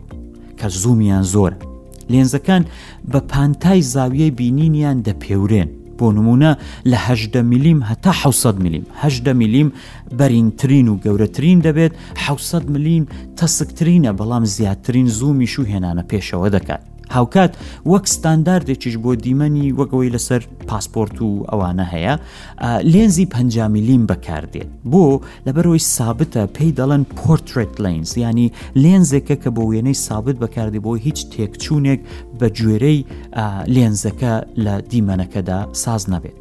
کە 0.59 0.67
زوومیان 0.81 1.25
زۆر 1.33 1.53
لێنزەکان 2.13 2.63
بە 3.13 3.19
پانتای 3.31 3.81
زاویە 3.95 4.29
بینینیان 4.39 4.99
دەپێورێن 5.07 5.71
بۆ 6.01 6.09
نمونە 6.19 6.51
لە 6.91 6.99
هەدە 7.07 7.41
میلیم 7.53 7.79
هەتا 7.91 8.13
600 8.23 8.57
میلیم 8.65 8.85
هەدە 9.03 9.33
میلیم 9.41 9.69
بەرینترین 10.19 10.87
و 10.93 10.95
گەورەترین 11.05 11.59
دەبێت 11.67 11.93
600 12.25 12.71
میلیم 12.75 13.05
تەسکترینە 13.39 14.13
بەڵام 14.19 14.45
زیاترین 14.57 15.07
زوومی 15.19 15.49
شو 15.53 15.63
هێنانە 15.73 16.03
پێشەوە 16.11 16.49
دەکات 16.57 16.83
هاوکات 17.15 17.53
وەک 17.93 18.05
ستانداردێکیش 18.17 18.95
بۆ 19.05 19.13
دیمەنی 19.25 19.67
وەکەوەی 19.81 20.11
لەسەر 20.15 20.43
پاسپۆرت 20.69 21.17
و 21.23 21.33
ئەوانە 21.53 21.87
هەیە 21.95 22.15
لێنزی 22.93 23.27
پنجامیلیم 23.33 24.03
بەکاردێت 24.11 24.71
بۆ 24.93 25.05
لەبەرەوەی 25.49 25.83
سابتە 25.97 26.43
پێی 26.57 26.73
دەڵەن 26.79 27.03
پۆرترێت 27.19 27.73
لینز 27.85 28.11
ینی 28.25 28.49
لێنزێکە 28.83 29.37
کە 29.43 29.49
بە 29.57 29.63
وێنەی 29.71 29.99
سابت 30.07 30.37
بەکاردی 30.45 30.81
بۆ 30.87 30.93
هیچ 31.07 31.19
تێکچوونێک 31.33 32.01
بە 32.41 32.47
گوێرەی 32.59 33.01
لێنزەکە 33.75 34.33
لە 34.65 34.75
دیمەنەکەدا 34.91 35.59
ساز 35.83 36.03
نەبێت. 36.15 36.37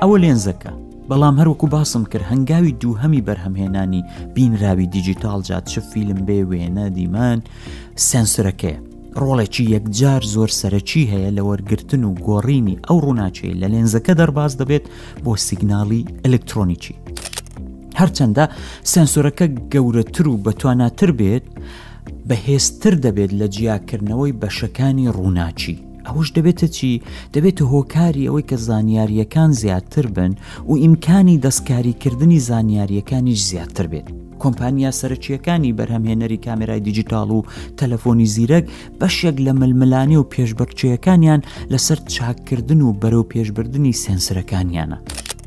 ئەوە 0.00 0.16
لێنزەکە 0.24 0.70
بەڵام 1.10 1.34
هەروەکو 1.40 1.66
باسم 1.74 2.02
کرد 2.12 2.26
هەنگاوی 2.32 2.74
دووهەمی 2.82 3.24
بەرهەمهێنانی 3.28 4.02
بینراوی 4.34 4.86
دیجیتال 4.94 5.40
جات 5.48 5.64
چ 5.72 5.78
فیلم 5.90 6.18
بێ 6.26 6.40
وێنە 6.50 6.86
دیمان 6.96 7.38
سنسرەکەی 8.08 8.76
ڕۆڵێکی 9.22 9.64
یەکجار 9.74 10.22
زۆر 10.34 10.48
سەرەکی 10.60 11.04
هەیە 11.12 11.30
لە 11.36 11.42
وەرگرتن 11.48 12.02
و 12.04 12.10
گۆڕینی 12.28 12.80
ئەو 12.86 12.98
ڕووناچی 13.06 13.54
لە 13.60 13.66
لێنزەکە 13.72 14.12
دەرباز 14.20 14.52
دەبێت 14.60 14.84
بۆ 15.24 15.32
سیگناڵی 15.48 16.00
ئەلکترۆنیکی. 16.24 16.94
هەرچەندە 17.98 18.44
سنسۆرەکە 18.92 19.46
گەورەتر 19.72 20.24
و 20.30 20.34
بەتواناتر 20.46 21.10
بێت 21.18 21.46
بەهێزتر 22.28 22.94
دەبێت 23.04 23.32
لە 23.40 23.46
جیاکردنەوەی 23.56 24.36
بەشەکانی 24.40 25.12
ڕووناچی 25.16 25.76
ئەوش 26.08 26.28
دەبێتە 26.36 26.68
چی 26.76 26.92
دەبێتە 27.34 27.64
هۆکاری 27.72 28.26
ئەوەی 28.28 28.48
کە 28.50 28.56
زانیاریەکان 28.68 29.50
زیاتر 29.62 30.06
بن 30.16 30.32
و 30.70 30.72
ئیمکانی 30.82 31.40
دەستکاریکردنی 31.44 32.40
زانیاریەکانیش 32.48 33.40
زیاتر 33.50 33.86
بێت. 33.92 34.06
کۆمپانیا 34.42 34.90
سەرچیەکانی 35.00 35.76
بەرهەمهێنەری 35.78 36.42
کامێرای 36.46 36.84
دیجیتال 36.86 37.28
و 37.36 37.46
تەلەفۆنی 37.80 38.28
زیرەک 38.34 38.64
بەشێک 39.00 39.36
لە 39.46 39.52
ململانی 39.60 40.18
و 40.20 40.28
پێشبەرچیەکانیان 40.34 41.40
لەسەر 41.72 41.98
چاککردن 42.14 42.80
و 42.82 42.88
بەرەو 43.02 43.28
پێشبردننی 43.32 43.98
سنسەرەکانیانە. 44.04 44.98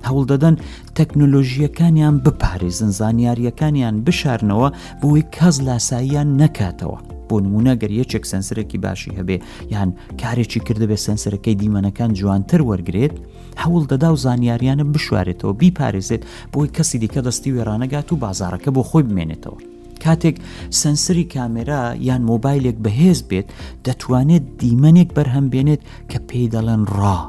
هەوڵ 0.08 0.24
دەدەن 0.32 0.56
تەکنۆلۆژیەکانیان 0.98 2.16
بپارێزن 2.26 2.92
زانیاریەکانیان 3.00 3.96
بشارنەوە 4.06 4.70
بۆی 5.02 5.24
کەس 5.36 5.56
لاساییان 5.68 6.30
نەکاتەوە. 6.42 7.00
بۆ 7.32 7.38
نمونە 7.46 7.74
گەریە 7.82 8.04
چەک 8.12 8.24
سنسەرێکی 8.32 8.78
باشی 8.86 9.16
هەبێ 9.20 9.38
یان 9.74 9.90
کارێکی 10.22 10.60
کردبێ 10.68 10.98
سنسەرەکەی 11.08 11.56
دیمەنەکان 11.62 12.12
جوانتر 12.20 12.62
وەرگێت 12.70 13.16
هەوڵ 13.64 13.84
دەدا 13.92 14.10
و 14.14 14.18
زانیاریانە 14.26 14.86
بشوارێتەوە 14.94 15.54
بیپارێزێت 15.62 16.24
بۆی 16.54 16.70
کەسی 16.76 16.98
دیکە 17.04 17.22
دەستی 17.28 17.54
وێرانەگات 17.56 18.08
و 18.12 18.20
بازارەکە 18.24 18.70
بۆ 18.76 18.82
خۆی 18.90 19.06
بمێنێتەوە. 19.10 19.58
کاتێک 20.04 20.36
سنسری 20.82 21.26
کامێرا 21.34 21.84
یان 22.10 22.22
مۆبایلێک 22.32 22.78
بەهێز 22.86 23.20
بێت 23.30 23.48
دەتوانێت 23.86 24.46
دیمەنێک 24.62 25.10
بەرهەم 25.18 25.46
بێنێت 25.54 25.82
کە 26.12 26.18
پێی 26.28 26.48
دەڵێن 26.54 26.84
ڕا. 26.98 27.20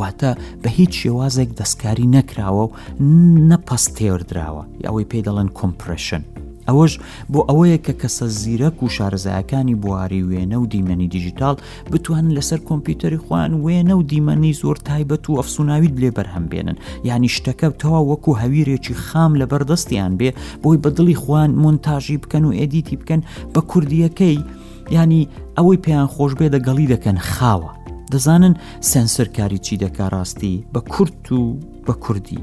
واتە 0.00 0.32
بە 0.62 0.68
هیچ 0.78 0.92
شێوازێک 1.02 1.50
دەستکاری 1.58 2.10
نەکراوە 2.16 2.64
و 2.68 2.72
نەپەستێردراوە 3.50 4.62
یاوەی 4.86 5.08
پێی 5.10 5.22
دەڵێن 5.26 5.48
کۆمپرشن. 5.58 6.22
ئەوەش 6.68 6.92
بۆ 7.34 7.40
ئەوەیە 7.48 7.78
کە 7.86 7.92
کەسە 8.00 8.26
زیرەک 8.40 8.76
و 8.82 8.92
شارزایەکانی 8.96 9.76
بواری 9.82 10.26
وێنە 10.28 10.56
و 10.62 10.66
دیمەنی 10.72 11.10
دیژیتال 11.14 11.56
بتوانن 11.92 12.32
لەسەر 12.38 12.60
کۆمپیوتەری 12.68 13.22
خۆیان 13.24 13.52
وێنە 13.64 13.94
و 13.98 14.02
دیمەنی 14.10 14.58
زۆر 14.62 14.76
تایبەت 14.88 15.24
و 15.28 15.38
ئەفسوناویت 15.38 15.94
لێ 16.02 16.10
بەرهەم 16.16 16.44
بێنن 16.52 16.76
یعنی 17.08 17.28
شتەکە 17.36 17.68
تەوا 17.82 18.00
وەکو 18.10 18.32
هەویرێکی 18.42 18.94
خام 19.04 19.32
لە 19.40 19.46
بەردەستیان 19.50 20.12
بێ 20.18 20.30
بۆی 20.62 20.80
بەدڵی 20.84 21.16
خوان 21.22 21.50
مونتاژی 21.62 22.18
بکەن 22.22 22.44
و 22.46 22.56
ئێدیتی 22.58 22.96
بکەن 23.00 23.20
بە 23.54 23.60
کوردیەکەی 23.70 24.38
ینی 24.96 25.22
ئەوەی 25.58 25.82
پێیان 25.84 26.08
خۆش 26.14 26.32
بێ 26.38 26.46
دەگەڵی 26.54 26.90
دەکەن 26.94 27.18
خاوە 27.32 27.70
دەزانن 28.12 28.54
سنسەر 28.90 29.26
کاری 29.36 29.58
چی 29.66 29.74
دەکا 29.82 30.06
ڕاستی 30.14 30.56
بە 30.74 30.80
کورت 30.92 31.26
و 31.38 31.40
بە 31.86 31.92
کوردی 32.04 32.40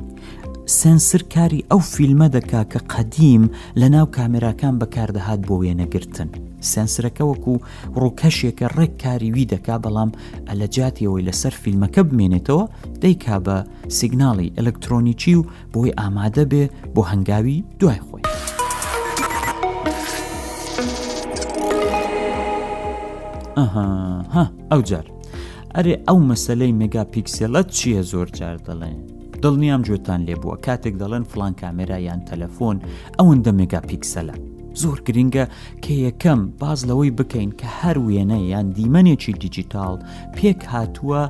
سنسر 0.81 1.21
کاری 1.33 1.59
ئەو 1.73 1.79
فیلمە 1.93 2.27
دەکا 2.35 2.61
کە 2.73 2.79
قەدیم 2.93 3.43
لە 3.79 3.83
ناو 3.95 4.05
کامێراکان 4.17 4.75
بەکاردەهات 4.83 5.39
بۆ 5.47 5.53
وێنەگرتن 5.61 6.29
سنسرەکە 6.73 7.21
وەکو 7.31 7.55
ڕووکەشێکە 8.01 8.67
ڕێک 8.77 8.93
کاریوی 9.03 9.49
دەکا 9.53 9.75
بەڵام 9.83 10.11
ئەلە 10.49 10.67
جاتیەوەی 10.75 11.25
لەسەر 11.29 11.53
فیلمەکە 11.63 12.01
بمێنێتەوە 12.09 12.65
دەیکا 13.03 13.37
بە 13.45 13.57
سیگناڵی 13.97 14.53
ئەلکترۆنیکی 14.57 15.35
و 15.37 15.41
بۆی 15.73 15.91
ئامادە 15.99 16.45
بێ 16.51 16.63
بۆ 16.95 17.01
هەنگاوی 17.11 17.57
دوای 17.79 17.99
خۆی. 18.07 18.21
ئەها 23.59 24.45
ئەو 24.71 24.81
جار 24.89 25.05
ئەرێ 25.75 25.93
ئەو 26.07 26.17
مەسلەی 26.29 26.71
مگا 26.81 27.03
پیکسێڵەت 27.13 27.67
چییە 27.77 28.01
زۆر 28.11 28.27
جار 28.39 28.57
دەڵێن 28.67 28.99
دڵ 29.43 29.55
نیام 29.63 29.81
جوێتان 29.87 30.21
لێبووە 30.27 30.57
کاتێک 30.65 30.95
دەڵێن 31.01 31.23
فلان 31.31 31.53
کامێرا 31.61 31.99
یان 32.07 32.21
تەلەفۆن 32.29 32.77
ئەوەندە 33.19 33.51
مێگا 33.59 33.81
پیکسەلە 33.89 34.35
زۆر 34.81 34.97
گرینگە 35.07 35.45
کە 35.83 35.93
یەکەم 36.05 36.39
باز 36.61 36.79
لەوەی 36.89 37.11
بکەین 37.19 37.51
کە 37.59 37.67
هەر 37.81 37.97
وێنە 38.05 38.39
یان 38.51 38.67
دیمەنێکی 38.77 39.33
دیجیتال 39.43 39.95
پێک 40.35 40.61
هاتووە 40.73 41.21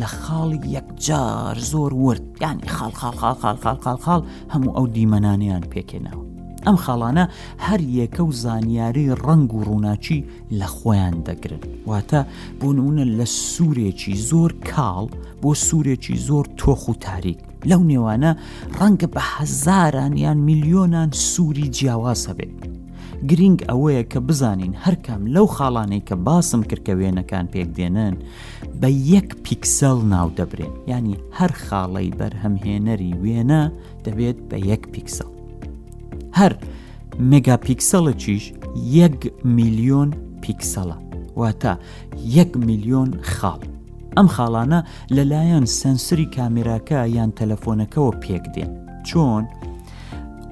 لە 0.00 0.08
خاڵی 0.20 0.60
یەکجار 0.76 1.54
زۆر 1.72 1.90
ورد 2.04 2.22
یانی 2.42 2.68
خاڵ 2.76 2.92
خاڵ 3.00 3.14
خاڵ 3.22 3.36
خاڵ 3.42 3.56
خاڵ 3.64 3.78
خاڵ 3.84 3.98
خاڵ 4.06 4.20
هەموو 4.52 4.74
ئەو 4.76 4.86
دیمەنانیان 4.96 5.64
پێکێنەوە 5.72 6.22
ئەم 6.66 6.76
خاڵانە 6.84 7.24
هەر 7.66 7.80
یەکە 7.98 8.20
و 8.28 8.32
زانیاری 8.44 9.14
ڕنگ 9.26 9.48
و 9.54 9.64
ڕووناچی 9.68 10.20
لە 10.60 10.66
خۆیان 10.76 11.14
دەگرن 11.28 11.62
واتە 11.90 12.20
بۆ 12.60 12.68
نمونە 12.76 13.04
لە 13.18 13.26
سوورێکی 13.50 14.14
زۆر 14.30 14.50
کاڵ 14.70 15.06
بۆ 15.42 15.50
سوورێکی 15.68 16.16
زۆر 16.28 16.44
تۆخ 16.60 16.82
و 16.92 16.94
تاریک 17.06 17.38
لەو 17.70 17.80
نێوانە 17.90 18.30
ڕەنگە 18.80 19.08
بە 19.14 19.22
هەزاران 19.34 20.12
یان 20.24 20.38
میلیۆنان 20.46 21.10
سووری 21.30 21.68
جیاواز 21.76 22.22
هەبێت. 22.30 22.56
گرنگ 23.30 23.58
ئەوەیە 23.68 24.04
کە 24.12 24.18
بزانین 24.28 24.72
هەرکەم 24.84 25.22
لەو 25.34 25.46
خاڵانەی 25.56 26.02
کە 26.08 26.14
باسم 26.26 26.60
کردکە 26.70 26.94
وێنەکان 26.98 27.46
پێکدێنن 27.52 28.14
بە 28.80 28.88
یەک 29.12 29.28
پیکسل 29.44 29.98
ناو 30.14 30.28
دەبرێن 30.38 30.74
ینی 30.92 31.16
هەر 31.38 31.52
خاڵی 31.64 32.10
بەرهەمهێنەری 32.18 33.10
وێنە 33.22 33.62
دەبێت 34.04 34.38
بە 34.48 34.56
یەک 34.70 34.82
پیکسل. 34.94 35.30
هەر 36.38 36.52
مگاپیکسەڵەکیش 37.30 38.44
یەک 38.98 39.18
میلیۆن 39.56 40.10
پیکسەڵە 40.42 40.98
واتە 41.40 41.72
یەک 42.36 42.50
میلیۆن 42.66 43.10
خاڵ. 43.36 43.62
ئەم 44.18 44.26
خاڵانە 44.36 44.78
لەلایەن 45.16 45.64
سنسری 45.80 46.26
کامێراکە 46.36 47.00
یان 47.16 47.30
تەلەفۆنەکەەوە 47.38 48.12
پێک 48.24 48.44
دێن 48.54 48.70
چۆن؟ 49.08 49.44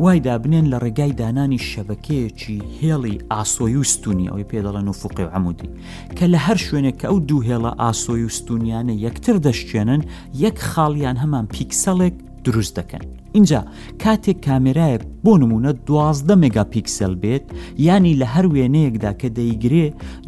وای 0.03 0.21
دابنێن 0.27 0.67
لە 0.73 0.79
ڕێگای 0.85 1.13
دانانی 1.21 1.65
شەبکەیەکی 1.71 2.59
هێڵی 2.81 3.17
ئاسۆی 3.33 3.77
و 3.77 3.83
ستونی 3.93 4.31
ئەوی 4.31 4.49
پێدەڵەن 4.51 4.87
و 4.89 4.95
فوقی 5.01 5.27
عمودی 5.37 5.71
کە 6.17 6.25
لە 6.33 6.39
هەر 6.47 6.59
شوێنێک 6.67 7.01
ئەو 7.07 7.17
دوو 7.29 7.45
هێڵە 7.49 7.73
ئاسۆی 7.83 8.25
و 8.29 8.35
ستونیانە 8.39 8.95
یەکتر 9.07 9.37
دەشتێنن 9.47 10.01
یەک 10.45 10.57
خاڵیان 10.71 11.17
هەمان 11.23 11.45
پیکسەڵێک 11.55 12.15
دروست 12.45 12.75
دەکەن 12.79 13.05
اینجا 13.37 13.63
کاتێک 14.05 14.37
کامێرایەک 14.47 15.03
بۆ 15.25 15.33
نمونە 15.41 15.73
دوازدە 15.87 16.35
مگاپیکسل 16.45 17.15
بێت 17.23 17.45
ینی 17.79 18.15
لە 18.21 18.27
هەر 18.35 18.47
وێنەیەکدا 18.55 19.13
کە 19.21 19.29
دەیگرێ 19.39 19.87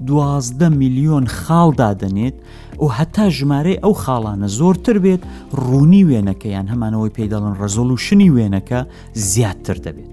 دوازدە 0.08 0.68
میلیۆن 0.80 1.24
خاڵدادەنێت 1.42 2.36
و 2.82 2.86
هەتا 2.98 3.26
ژمارە 3.36 3.74
ئەو 3.82 3.94
خاڵانە 4.02 4.48
زۆرتر 4.58 4.96
بێت 5.04 5.22
ڕوونی 5.66 6.02
وێنەکەیان 6.08 6.66
هەمانەوەی 6.72 7.14
پێداڵن 7.18 7.54
ڕزۆلوشنی 7.60 8.32
وێنەکە 8.36 8.80
زیاتر 9.32 9.76
دەبێت 9.84 10.10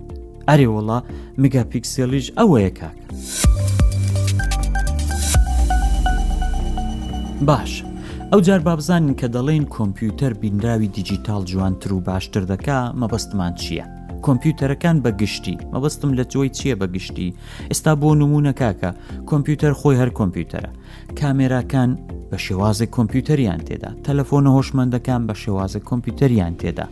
ئەرێوەڵا 0.50 1.00
مگاپیکسلیش 1.41 2.27
ئەوەیە 2.38 2.72
کاک. 2.79 2.98
باش 7.48 7.84
ئەو 8.33 8.41
جار 8.48 8.59
بابزانن 8.65 9.13
کە 9.19 9.27
دەڵێن 9.36 9.63
کۆمپیوتەر 9.75 10.33
بینراوی 10.41 10.88
دیجیتال 10.88 11.43
جوانتر 11.51 11.93
و 11.93 12.00
باشتر 12.07 12.43
دەکا 12.53 12.79
مەبەستمان 13.01 13.53
چییە؟ 13.62 13.83
کۆمپیوتەرەکان 14.25 14.98
بەگشتی 15.05 15.57
مەبەستم 15.74 16.12
لە 16.19 16.24
جۆی 16.33 16.50
چییە 16.57 16.75
بەگشتی؟ 16.81 17.33
ئێستا 17.71 17.91
بۆ 18.01 18.09
نمونە 18.21 18.53
کاکە 18.62 18.91
کۆمپیوتەر 19.29 19.74
خۆی 19.79 20.00
هەر 20.01 20.09
کۆمپیوتەرە 20.19 20.69
کامێراکان 21.19 21.89
بە 22.31 22.38
شێوازە 22.45 22.86
کۆمپیوتەریان 22.95 23.62
تێدا 23.67 23.91
تەلەفۆنە 24.05 24.50
هۆشمەندەکان 24.57 25.21
بە 25.29 25.33
شێوازە 25.43 25.79
کۆمپیوتەریان 25.89 26.53
تێدا 26.62 26.88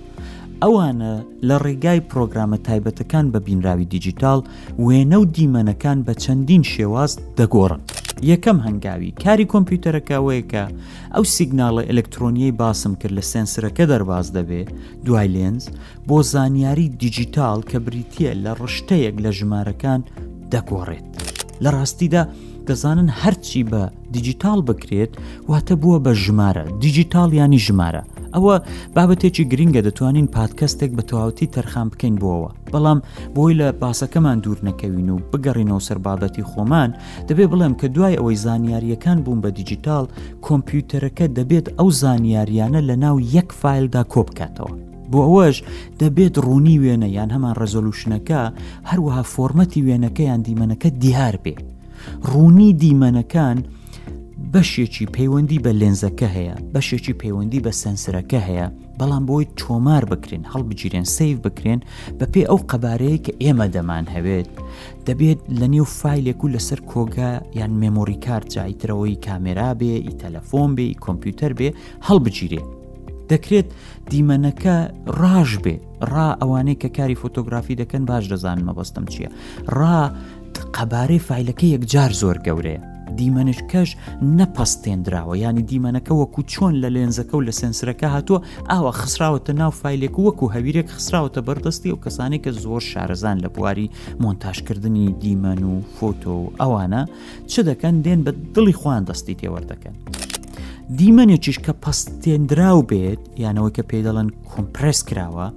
ئەوانە 0.63 1.13
لە 1.47 1.55
ڕێگای 1.63 1.99
پرۆگرامە 2.11 2.57
تایبەتەکان 2.67 3.25
بە 3.33 3.39
بینراوی 3.47 3.85
دیجیتال 3.93 4.39
وێنە 4.85 5.17
و 5.21 5.25
دیمەنەکان 5.35 5.97
بە 6.05 6.13
چەندین 6.23 6.63
شێواز 6.73 7.11
دەگۆڕن. 7.39 7.81
یەکەم 8.31 8.57
هەنگاوی 8.67 9.13
کاری 9.23 9.45
کۆمپیوتەرەکەوەیەکە 9.53 10.63
ئەو 11.13 11.23
سیگناڵە 11.35 11.83
ئەلکترۆنیەی 11.89 12.51
باسم 12.59 12.93
کرد 13.01 13.13
لە 13.17 13.23
سنسەرەکە 13.31 13.83
دەرباز 13.91 14.27
دەبێ 14.37 14.61
دوای 15.05 15.27
لێنز 15.35 15.63
بۆ 16.07 16.17
زانیاری 16.33 16.89
دیجیتال 17.01 17.59
کە 17.69 17.77
بریتە 17.85 18.31
لە 18.43 18.51
ڕشتەیەک 18.61 19.15
لە 19.25 19.31
ژمارەکان 19.37 20.01
دەگۆڕێت 20.51 21.07
لە 21.63 21.69
ڕاستیدا 21.75 22.23
دەزانن 22.67 23.09
هەرچی 23.21 23.63
بە 23.71 23.83
دیجیتال 24.15 24.59
بکرێت 24.69 25.11
واتە 25.51 25.73
بووە 25.81 25.97
بە 26.05 26.11
ژمارە 26.23 26.65
دیجیتال 26.83 27.29
ینی 27.41 27.59
ژمارە 27.65 28.01
ئەوە 28.33 28.55
بابەتێکی 28.95 29.47
گرینگە 29.51 29.81
دەتوانین 29.87 30.27
پادکەستێک 30.35 30.91
بە 30.97 31.03
تەواوتی 31.09 31.47
تەرخان 31.55 31.87
بکەین 31.91 32.15
بۆەوە 32.21 32.49
بەڵام 32.71 32.99
بۆی 33.35 33.57
لە 33.59 33.67
باسەکەمان 33.81 34.37
دوور 34.43 34.59
نەکەوین 34.67 35.09
و 35.11 35.17
بگەڕینەوە 35.31 35.81
سەر 35.87 35.97
بابەتی 36.05 36.47
خۆمان 36.51 36.89
دەبێ 37.27 37.45
بڵێم 37.51 37.73
کە 37.79 37.87
دوای 37.95 38.17
ئەوەی 38.19 38.41
زانیاریەکان 38.45 39.17
بووم 39.25 39.39
بە 39.43 39.49
دیجیتال 39.57 40.05
کۆمپیوتەرەکە 40.45 41.25
دەبێت 41.37 41.65
ئەو 41.77 41.87
زانیاریانە 42.01 42.81
لە 42.89 42.95
ناو 43.03 43.15
یەک 43.35 43.49
فیلدا 43.61 44.01
کۆبکاتەوە. 44.13 44.73
بۆ 45.11 45.19
ئەوەش 45.27 45.57
دەبێت 46.01 46.35
ڕوونی 46.45 46.79
وێنە 46.83 47.09
یان 47.17 47.29
هەمان 47.35 47.53
ڕزۆلوشنەکە 47.61 48.41
هەروەها 48.89 49.23
فۆرمەتی 49.33 49.83
وێنەکە 49.87 50.23
یان 50.29 50.41
دیمەنەکە 50.47 50.89
دیار 51.01 51.35
بێ. 51.43 51.55
ڕوونی 52.31 52.69
دیمەنەکان 52.81 53.57
بەشێکی 54.53 55.05
پەیوەندی 55.15 55.63
بە 55.65 55.71
لێنزەکە 55.79 56.27
هەیە 56.35 56.55
بەشێکی 56.75 57.13
پەیوەندی 57.21 57.59
بە 57.65 57.71
سەنسەرەکە 57.81 58.39
هەیە 58.47 58.67
بەڵام 58.99 59.23
بۆی 59.29 59.45
چۆمار 59.59 60.03
بکرێن 60.11 60.43
هەڵبگیرێن 60.53 61.05
سیف 61.15 61.37
بکرێن 61.45 61.79
بە 62.19 62.25
پێ 62.33 62.43
ئەو 62.49 62.59
قەبارەیە 62.71 63.19
کە 63.25 63.33
ئێمە 63.43 63.67
دەمان 63.75 64.05
هەوێت 64.15 64.49
دەبێت 65.07 65.39
لە 65.59 65.67
نێو 65.73 65.85
فیلێک 65.99 66.39
و 66.43 66.51
لەسەر 66.55 66.79
کۆگا 66.91 67.33
یان 67.59 67.71
مێمۆری 67.81 68.17
کار 68.25 68.43
جایترەوەی 68.55 69.15
کامێرا 69.25 69.71
بێ 69.79 69.93
ئی 70.05 70.13
تەلەفۆن 70.21 70.69
بێ 70.77 70.85
کۆمپیوتەر 71.05 71.51
بێ 71.59 71.69
هەڵبگیرێ 72.07 72.61
دەکرێت 73.31 73.67
دیمەنەکە 74.11 74.75
ڕژ 75.21 75.51
بێ 75.63 75.75
ڕا 76.11 76.29
ئەوانەیە 76.41 76.77
کە 76.81 76.89
کاری 76.97 77.19
فۆتۆگرافی 77.21 77.79
دەکەن 77.81 78.03
باش 78.09 78.23
دەزانمە 78.31 78.73
بەستم 78.77 79.05
چییە 79.11 79.29
ڕا 79.77 79.99
قەبارەی 80.75 81.25
فیلەکە 81.27 81.65
یەکجار 81.75 82.11
زۆر 82.21 82.37
گەورەیە 82.47 82.81
دیمەنشکەش 83.19 83.89
نەپەستێنراوە 84.39 85.33
ینی 85.45 85.63
دیمەنەکە 85.71 86.13
وەکو 86.21 86.41
چۆن 86.53 86.73
لە 86.83 86.89
لێنزەکە 86.95 87.33
و 87.35 87.45
لە 87.47 87.53
سنسرەکە 87.61 88.07
هاتووە 88.15 88.39
ئاوە 88.71 88.91
خسراوەتە 89.01 89.51
ناو 89.61 89.71
فیلێک 89.81 90.15
وەکو 90.25 90.45
هەویرێک 90.55 90.87
خسراوەتە 90.95 91.39
بەردەستی 91.47 91.91
و 91.93 92.01
کەسانی 92.03 92.39
کە 92.43 92.51
زۆر 92.63 92.81
شارەزان 92.91 93.37
لە 93.43 93.49
بواری 93.55 93.91
مۆنتاشکردنی 94.21 95.05
دیمەن 95.21 95.61
و 95.71 95.75
فۆتۆ 95.97 96.29
و 96.43 96.45
ئەوانە 96.61 97.01
چ 97.51 97.53
دەکەن 97.69 97.95
دێن 98.05 98.19
بە 98.25 98.31
دڵی 98.55 98.73
خوان 98.81 99.03
دەستی 99.09 99.35
تێوەردەکەن. 99.39 99.95
دیمەنێکیش 100.95 101.57
کە 101.65 101.73
پستێنراو 101.83 102.79
بێت 102.89 103.21
یانەوەی 103.43 103.73
کە 103.77 103.83
پێدەڵەن 103.91 104.27
کۆمپرس 104.51 104.99
کراوە 105.07 105.47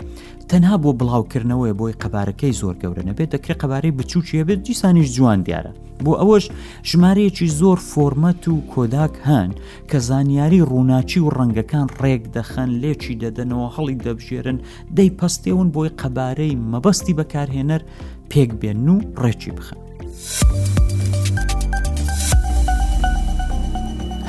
تەنها 0.50 0.76
بۆ 0.82 0.90
بڵاوکردنەوەی 1.00 1.72
بۆی 1.78 1.98
قەبارەکەی 2.02 2.56
زۆر 2.60 2.74
گەورە 2.82 3.02
نەبێت 3.08 3.30
دەکرێت 3.34 3.58
قەبارەی 3.62 3.96
بچووکیە 3.98 4.42
بێت 4.48 4.60
دیسانیش 4.66 5.08
جوان 5.16 5.40
دیارە 5.46 5.72
بۆ 6.04 6.12
ئەوەش 6.20 6.44
ژمارەیەکی 6.90 7.48
زۆر 7.60 7.78
فۆرمەت 7.90 8.42
و 8.52 8.54
کۆداک 8.72 9.14
هەن 9.28 9.50
کە 9.90 9.96
زانیاری 10.08 10.66
ڕووناچی 10.70 11.20
و 11.24 11.32
ڕەنگەکان 11.36 11.86
ڕێک 12.02 12.22
دەخەن 12.36 12.70
لێکی 12.82 13.14
دەدەنەوە 13.22 13.68
هەڵی 13.76 13.96
دەبژێرن 14.04 14.58
دەی 14.96 15.10
پستێون 15.18 15.68
بۆی 15.74 15.94
قەبارەی 16.00 16.58
مەبەستی 16.72 17.16
بەکارهێنەر 17.18 17.82
پێک 18.30 18.50
بێن 18.60 18.88
و 18.94 18.96
ڕێکی 19.22 19.52
بخەن. 19.56 19.80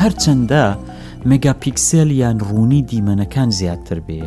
هەرچەندە 0.03 0.65
مەگاپیکسل 1.29 2.11
یان 2.11 2.39
ڕوونی 2.39 2.81
دیمەنەکان 2.89 3.49
زیاتر 3.59 3.99
بێ 4.07 4.21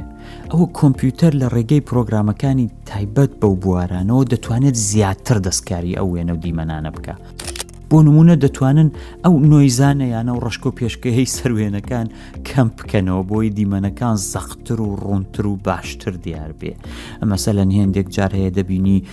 ئەوە 0.50 0.66
کۆمپیوتەر 0.78 1.33
لە 1.40 1.46
ڕێگەی 1.54 1.83
پرۆگرامەکانی 1.90 2.66
تایبەت 2.90 3.33
بەو 3.40 3.54
بوارانەوە 3.62 4.24
دەتوانێت 4.33 4.76
زیاتر 4.90 5.38
دەستکاری 5.46 5.96
ئەو 5.98 6.09
وێنە 6.14 6.33
و 6.35 6.40
دیمەنانە 6.44 6.90
بکە 6.96 7.14
بۆ 7.90 7.98
نمونە 8.07 8.35
دەتوانن 8.44 8.88
ئەو 9.24 9.35
نۆیزانە 9.50 10.07
یانە 10.14 10.33
و 10.35 10.40
ڕشک 10.44 10.64
و 10.66 10.76
پێشکەهی 10.78 11.30
سروێنەکان 11.37 12.07
کەم 12.48 12.68
بکەنەوە 12.76 13.22
بۆی 13.30 13.48
دیمەنەکان 13.59 14.16
زەختتر 14.33 14.78
و 14.80 14.90
ڕونتر 15.04 15.44
و 15.46 15.57
باشتر 15.66 16.14
دیار 16.24 16.52
بێ 16.61 16.72
مەسەلەن 17.30 17.70
هێندێک 17.78 18.09
جار 18.16 18.33
هەیە 18.38 18.50
دەبینی 18.59 19.04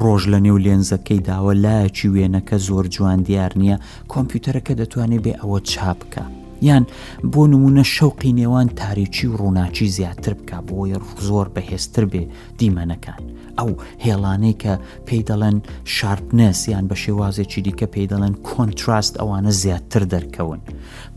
ڕۆژ 0.00 0.22
لە 0.32 0.38
نێو 0.46 0.58
لێنزەکەی 0.66 1.22
داوە 1.28 1.52
لایەکی 1.64 2.08
وێنەکە 2.14 2.56
زۆر 2.68 2.84
جوان 2.94 3.20
دیار 3.28 3.52
نییە 3.60 3.76
کۆمپیوتەرەکە 4.12 4.72
دەتوانێت 4.80 5.22
بێ 5.24 5.34
ئەوە 5.40 5.58
چاپکە. 5.70 6.24
یان 6.62 6.86
بۆ 7.32 7.46
نمونە 7.46 7.82
شەوقی 7.96 8.32
نێوان 8.32 8.68
تاریکی 8.76 9.26
و 9.26 9.36
ڕووناچی 9.36 9.82
زیاتر 9.86 10.34
بکە 10.34 10.56
بۆیە 10.68 10.98
زۆر 11.26 11.46
بەهێزتر 11.54 12.04
بێ 12.12 12.22
دیمەنەکان 12.58 13.22
ئەو 13.58 13.70
هێڵانەی 14.04 14.54
کە 14.62 14.74
پێی 15.08 15.22
دەڵێن 15.28 15.56
شارپنس 15.84 16.68
یان 16.68 16.88
بە 16.88 16.94
شێوازێکی 17.02 17.62
دیکە 17.66 17.86
پێی 17.94 18.06
دەڵێن 18.12 18.34
کۆنتراست 18.48 19.14
ئەوانە 19.20 19.50
زیاتر 19.62 20.02
دەرکەون 20.12 20.60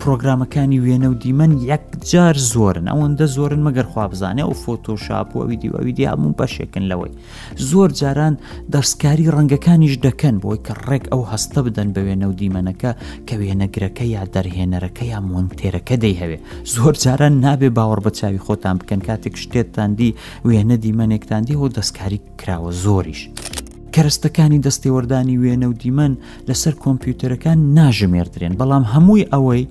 پرۆگرامەکانی 0.01 0.79
وێنە 0.85 1.07
و 1.11 1.15
دیمەن 1.23 1.51
یەکجار 1.71 2.35
زۆرن 2.53 2.85
ئەوەندە 2.91 3.25
زۆرن 3.37 3.61
مەگەر 3.67 3.87
خوابزانێ 3.93 4.43
و 4.45 4.53
فۆتۆشاپ 4.63 5.29
و 5.35 5.39
ئەوی 5.43 5.57
دیوەوی 5.61 5.91
دیامون 5.97 6.33
بەشێکن 6.39 6.83
لەوەی 6.91 7.13
زۆر 7.69 7.89
جاران 7.99 8.35
دەرسکاری 8.73 9.31
ڕەنگەکانیش 9.35 9.95
دەکەن 10.05 10.35
بۆی 10.43 10.59
کە 10.65 10.73
ڕێک 10.89 11.03
ئەو 11.11 11.23
هەستە 11.31 11.59
بدەن 11.65 11.89
بە 11.95 12.01
وێنە 12.05 12.25
و 12.31 12.37
دیمەنەکە 12.41 12.91
کە 13.27 13.35
وێنەگرەکە 13.41 14.03
یا 14.15 14.23
دەرهێنەرەکە 14.35 15.03
یا 15.13 15.19
هەمووان 15.31 15.47
تێرەکە 15.59 15.95
دەی 16.03 16.15
هەوێ 16.21 16.37
زۆر 16.73 16.93
جاران 17.03 17.33
نابێ 17.45 17.69
باوەڕ 17.77 17.99
بە 18.05 18.11
چاوی 18.19 18.43
خۆتان 18.45 18.75
بکەن 18.81 19.01
کاتێک 19.07 19.35
شتێتتاندی 19.43 20.15
وێنە 20.47 20.75
دیمەنێکتاندی 20.83 21.55
و 21.57 21.71
دەستکاری 21.75 22.19
کراوە 22.39 22.71
زۆریش. 22.83 23.21
کەرستەکانی 23.95 24.61
دەستێوەردانی 24.67 25.37
وێنە 25.43 25.67
و 25.71 25.73
دیمەن 25.83 26.13
لەسەر 26.49 26.73
کۆمپیوتەرەکان 26.83 27.57
ناژمێردرێن 27.79 28.53
بەڵام 28.59 28.83
هەمووی 28.93 29.29
ئەوەی 29.33 29.63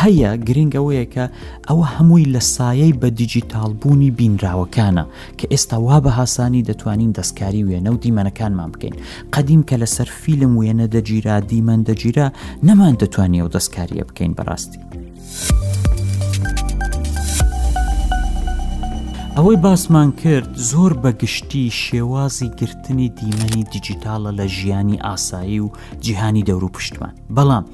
هەیە 0.00 0.30
گرنگەوەیە 0.46 1.04
کە 1.14 1.24
ئەوە 1.68 1.86
هەمووی 1.94 2.26
لە 2.34 2.40
سایەی 2.54 2.92
بە 3.00 3.08
دیجیتالبوونی 3.20 4.10
بینراوەکانە 4.18 5.04
کە 5.38 5.44
ئێستا 5.52 5.76
وا 5.86 5.98
بە 6.04 6.10
هاسانی 6.18 6.62
دەتوانین 6.70 7.10
دەستکاری 7.18 7.66
وێنە 7.68 7.90
و 7.94 8.00
دیمەنەکانمان 8.04 8.70
بکەین 8.74 8.94
قەدیم 9.34 9.62
کە 9.68 9.76
لەسەر 9.82 10.08
فیلم 10.22 10.52
وێنە 10.60 10.86
دەگیرا 10.94 11.36
دیمەن 11.50 11.80
دەگیرا 11.88 12.28
نەمان 12.68 12.94
دەتوانێت 13.02 13.44
و 13.46 13.52
دەستکاریە 13.56 14.04
بکەین 14.08 14.32
بەڕاستی. 14.38 14.78
ئەوەی 19.36 19.56
باسمان 19.56 20.10
کرد 20.22 20.56
زۆر 20.70 20.92
بەگشتی 21.02 21.70
شێوازی 21.84 22.48
گرتنی 22.60 23.08
دیمەنی 23.18 23.64
دیجیتالە 23.74 24.32
لە 24.38 24.46
ژیانی 24.56 25.02
ئاسایی 25.06 25.60
و 25.60 25.68
جیهانی 26.00 26.42
دەور 26.44 26.64
و 26.64 26.68
پشتمان 26.68 27.14
بەڵام 27.36 27.64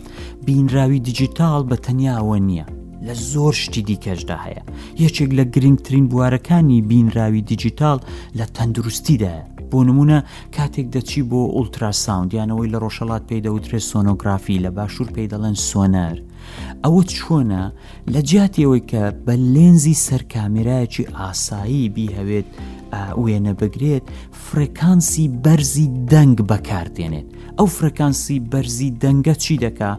بینراوی 0.47 1.01
دیجیتال 1.01 1.62
بە 1.71 1.77
تەنیاوە 1.85 2.38
نییە 2.49 2.66
لە 3.07 3.14
زۆر 3.33 3.53
شتی 3.62 3.83
دیکەشدا 3.88 4.38
هەیە 4.47 4.62
یەکێک 5.05 5.31
لە 5.38 5.44
گرنگترین 5.55 6.07
بوارەکانی 6.09 6.83
بینراوی 6.90 7.42
دیجیتال 7.53 7.99
لە 8.38 8.44
تەندروستیداە 8.59 9.47
بۆ 9.71 9.81
نمونە 9.88 10.18
کاتێک 10.57 10.87
دەچی 10.97 11.23
بۆ 11.31 11.40
ئولتراساوند 11.57 12.35
یانەوەی 12.38 12.71
لە 12.75 12.79
ڕۆژەڵات 12.85 13.23
پێی 13.29 13.44
دەوترێت 13.47 13.85
سۆنۆگرافی 13.90 14.62
لە 14.64 14.71
باشوور 14.77 15.09
پێی 15.14 15.31
دەڵێن 15.33 15.57
سۆنەر 15.71 16.16
ئەوە 16.85 17.03
چۆنە 17.17 17.62
لە 18.12 18.21
جاتیەوەی 18.33 18.83
کە 18.91 19.03
بە 19.27 19.35
لێنزی 19.53 20.01
سەرکامێرایکی 20.07 21.11
ئاسایی 21.19 21.88
بیهەوێت 21.95 22.49
وێنە 23.25 23.53
بگرێت 23.61 24.05
فرەکانسی 24.45 25.27
بەرزی 25.45 25.88
دەنگ 26.12 26.37
بەکاردێنێت 26.51 27.27
ئەو 27.59 27.69
فرەکانسی 27.77 28.38
بەرزی 28.53 28.91
دەنگە 29.03 29.35
چی 29.45 29.57
دەکا؟ 29.64 29.93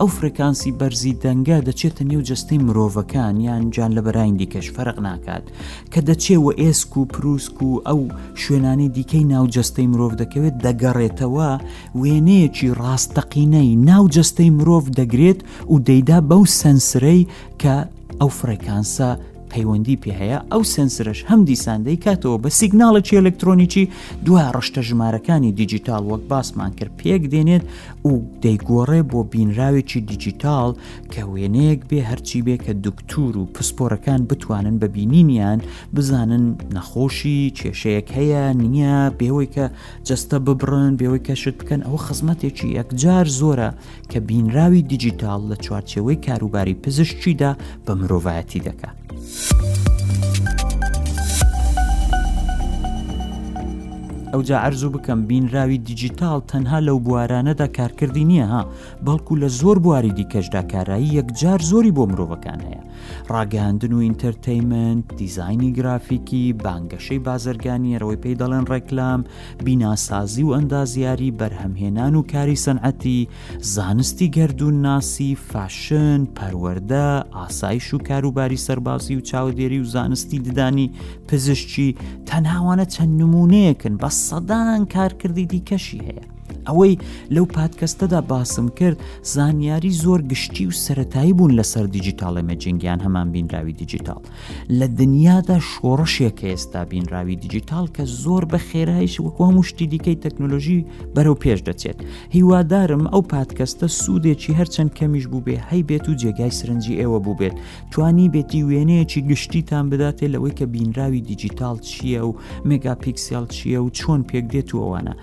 ئەو 0.00 0.08
فرەکانسی 0.18 0.70
بەرزی 0.80 1.14
دەنگە 1.24 1.58
دەچێتە 1.66 2.02
نێو 2.10 2.20
جستەی 2.28 2.58
مرۆڤەکان 2.66 3.34
یان 3.48 3.62
جان 3.74 3.90
لە 3.96 4.02
بەرای 4.06 4.32
دیکەش 4.40 4.66
فەرق 4.76 4.98
ناکات 5.06 5.44
کە 5.92 6.00
دەچێوە 6.08 6.52
ئێسک 6.62 6.90
و 6.96 7.02
پرووسک 7.14 7.56
و 7.62 7.70
ئەو 7.88 8.00
شوێنانی 8.42 8.88
دیکەی 8.96 9.24
ناوجستەی 9.34 9.88
مرۆڤ 9.92 10.12
دەکەوێت 10.22 10.56
دەگەڕێتەوە 10.66 11.50
وێنەیەکی 12.00 12.68
ڕاستەقینەی 12.80 13.70
ناوجستەی 13.90 14.50
مرۆڤ 14.58 14.86
دەگرێت 15.00 15.40
و 15.72 15.76
دەیدا 15.88 16.19
بەو 16.28 16.42
سنسرەی 16.60 17.20
کە 17.62 17.76
ئەو 18.20 18.30
فرەکانسە 18.38 19.10
پەیوەندی 19.54 19.98
پێ 20.02 20.12
هەیە 20.20 20.38
ئەو 20.52 20.62
سنسرش 20.74 21.20
هەم 21.30 21.40
دیساندەی 21.50 22.02
کاتەوە 22.06 22.38
بە 22.42 22.50
سیگناڵێکی 22.60 23.16
ئەلکترۆنیکی 23.18 23.84
دوای 24.26 24.46
ڕشتە 24.56 24.80
ژمارەکانی 24.88 25.52
دیجیتال 25.60 26.02
وەک 26.10 26.22
باسمان 26.32 26.72
کرد 26.78 26.92
پێک 27.00 27.22
دێنێت 27.32 27.64
و 28.08 28.12
دەیگۆڕێ 28.44 29.00
بۆ 29.10 29.20
بینراوێکی 29.32 30.00
دیجیتال 30.10 30.70
کە 31.12 31.22
وێنەیەک 31.32 31.80
بێ 31.90 32.00
هەرچی 32.10 32.40
بێ 32.46 32.56
کە 32.64 32.72
دکتور 32.86 33.32
و 33.40 33.44
پسپۆرەکان 33.54 34.20
بتوانن 34.30 34.76
بە 34.80 34.86
بینینیان 34.94 35.58
بزانن 35.94 36.44
نەخۆشی 36.76 37.38
کێشەیەک 37.58 38.08
هەیە 38.16 38.44
نییە 38.62 38.96
بێەوەی 39.18 39.48
کە 39.54 39.66
جەستە 40.08 40.36
ببرن 40.46 40.92
بێەوەی 41.00 41.24
کەشت 41.26 41.54
بکەن 41.60 41.80
ئەوە 41.86 42.00
خزمەتێکی 42.06 42.68
یەکجار 42.78 43.26
زۆرە 43.40 43.70
کە 44.10 44.18
بینراوی 44.28 44.82
دیجیتال 44.92 45.40
لە 45.50 45.56
چوارچەوەی 45.64 46.18
کاروباری 46.26 46.74
پزیشکیدا 46.84 47.50
بە 47.86 47.92
مرۆڤایەتی 48.00 48.60
دەکات. 48.68 48.99
ئەوجا 54.32 54.58
ئەرزوو 54.62 54.92
بکەم 54.96 55.18
بینراوی 55.30 55.78
دیجیتال 55.88 56.40
تەنها 56.50 56.78
لەو 56.88 56.98
بوارانەدا 57.06 57.66
کارکردی 57.78 58.28
نییە 58.30 58.46
ها 58.52 58.62
بەڵکو 59.06 59.32
لە 59.42 59.48
زۆر 59.60 59.76
بواری 59.84 60.16
دیکەشدا 60.20 60.62
کارایی 60.72 61.14
یەکجار 61.18 61.60
زۆری 61.70 61.94
بۆ 61.96 62.04
مرۆڤەکان 62.10 62.60
هەیە 62.66 62.82
ڕاگەاندن 63.34 63.92
و 63.92 63.98
ئینتەرتەیمنت 64.00 65.04
دیزایانی 65.16 65.70
گرافیکی 65.76 66.44
بانگەشەی 66.64 67.20
بازرگانیەرەوەی 67.26 68.18
پێی 68.22 68.36
دەڵێن 68.40 68.64
ڕێکلام 68.72 69.20
بیناسازی 69.64 70.42
و 70.44 70.54
ئەندازیاری 70.56 71.30
بەرهەمهێنان 71.40 72.14
و 72.16 72.22
کاری 72.32 72.56
سەنعەتی 72.64 73.18
زانستی 73.74 74.28
گردردون 74.36 74.76
ناسی 74.86 75.30
فاشن 75.50 76.20
پەروەەردە 76.36 77.08
ئاسایش 77.38 77.86
و 77.94 77.98
کاروباری 78.08 78.56
سەرباسی 78.66 79.16
و 79.16 79.20
چاودێری 79.28 79.78
و 79.80 79.84
زانستی 79.94 80.38
ددانی 80.46 80.86
پزیشکی 81.28 81.88
تەناوانە 82.28 82.86
چەند 82.94 83.14
نمونەیەکن 83.22 83.94
بە 84.02 84.08
سەدان 84.26 84.80
کارکردی 84.94 85.46
دیکەشی 85.52 86.00
هەیە 86.08 86.26
ئەوەی 86.66 86.98
لەو 87.34 87.44
پادکەستەدا 87.56 88.20
باسم 88.30 88.68
کرد 88.78 88.98
زانیاری 89.34 89.92
زۆر 90.02 90.20
گشتی 90.30 90.66
و 90.66 90.70
سەتایی 90.84 91.32
بوون 91.38 91.52
لەسەر 91.62 91.86
دیجیتالەمە 91.96 92.52
جنگیان 92.62 93.00
هەمان 93.04 93.28
بینراوی 93.34 93.72
دیجیتال 93.80 94.22
لە 94.78 94.84
دنیادا 94.98 95.58
شۆڕشێکە 95.70 96.44
ئێستا 96.52 96.82
بینراوی 96.90 97.36
دیجیتال 97.42 97.86
کە 97.94 98.02
زۆر 98.24 98.42
بە 98.50 98.58
خێرایش 98.68 99.14
وەکو 99.20 99.42
هەموو 99.48 99.64
شتی 99.68 99.86
دیکەی 99.92 100.18
تەکنۆلۆژی 100.24 100.86
بەرەو 101.16 101.38
پێش 101.42 101.60
دەچێت 101.68 101.98
هیوادارم 102.34 103.04
ئەو 103.12 103.22
پادکەستە 103.32 103.86
سوودێکی 104.00 104.54
هەرچەند 104.58 104.92
کەمیش 104.98 105.24
بوو 105.30 105.42
بێ 105.46 105.56
هەی 105.70 105.82
بێت 105.88 106.06
و 106.08 106.14
جێگای 106.22 106.50
سرنجی 106.58 106.98
ئێوە 107.00 107.18
بوو 107.24 107.34
بێت 107.40 107.54
توانی 107.92 108.26
بێتی 108.32 108.62
وێنەیەکی 108.68 109.20
گشتیتان 109.30 109.84
بداتێ 109.92 110.26
لەوەی 110.34 110.54
کە 110.58 110.64
بینراوی 110.74 111.20
دیجیتال 111.28 111.76
چییە 111.88 112.22
و 112.28 112.34
مگاپیکسیال 112.68 113.46
چییە 113.56 113.80
و 113.84 113.90
چۆن 113.98 114.20
پێک 114.30 114.44
دێت 114.52 114.70
و 114.74 114.78
ئەوانە 114.82 115.14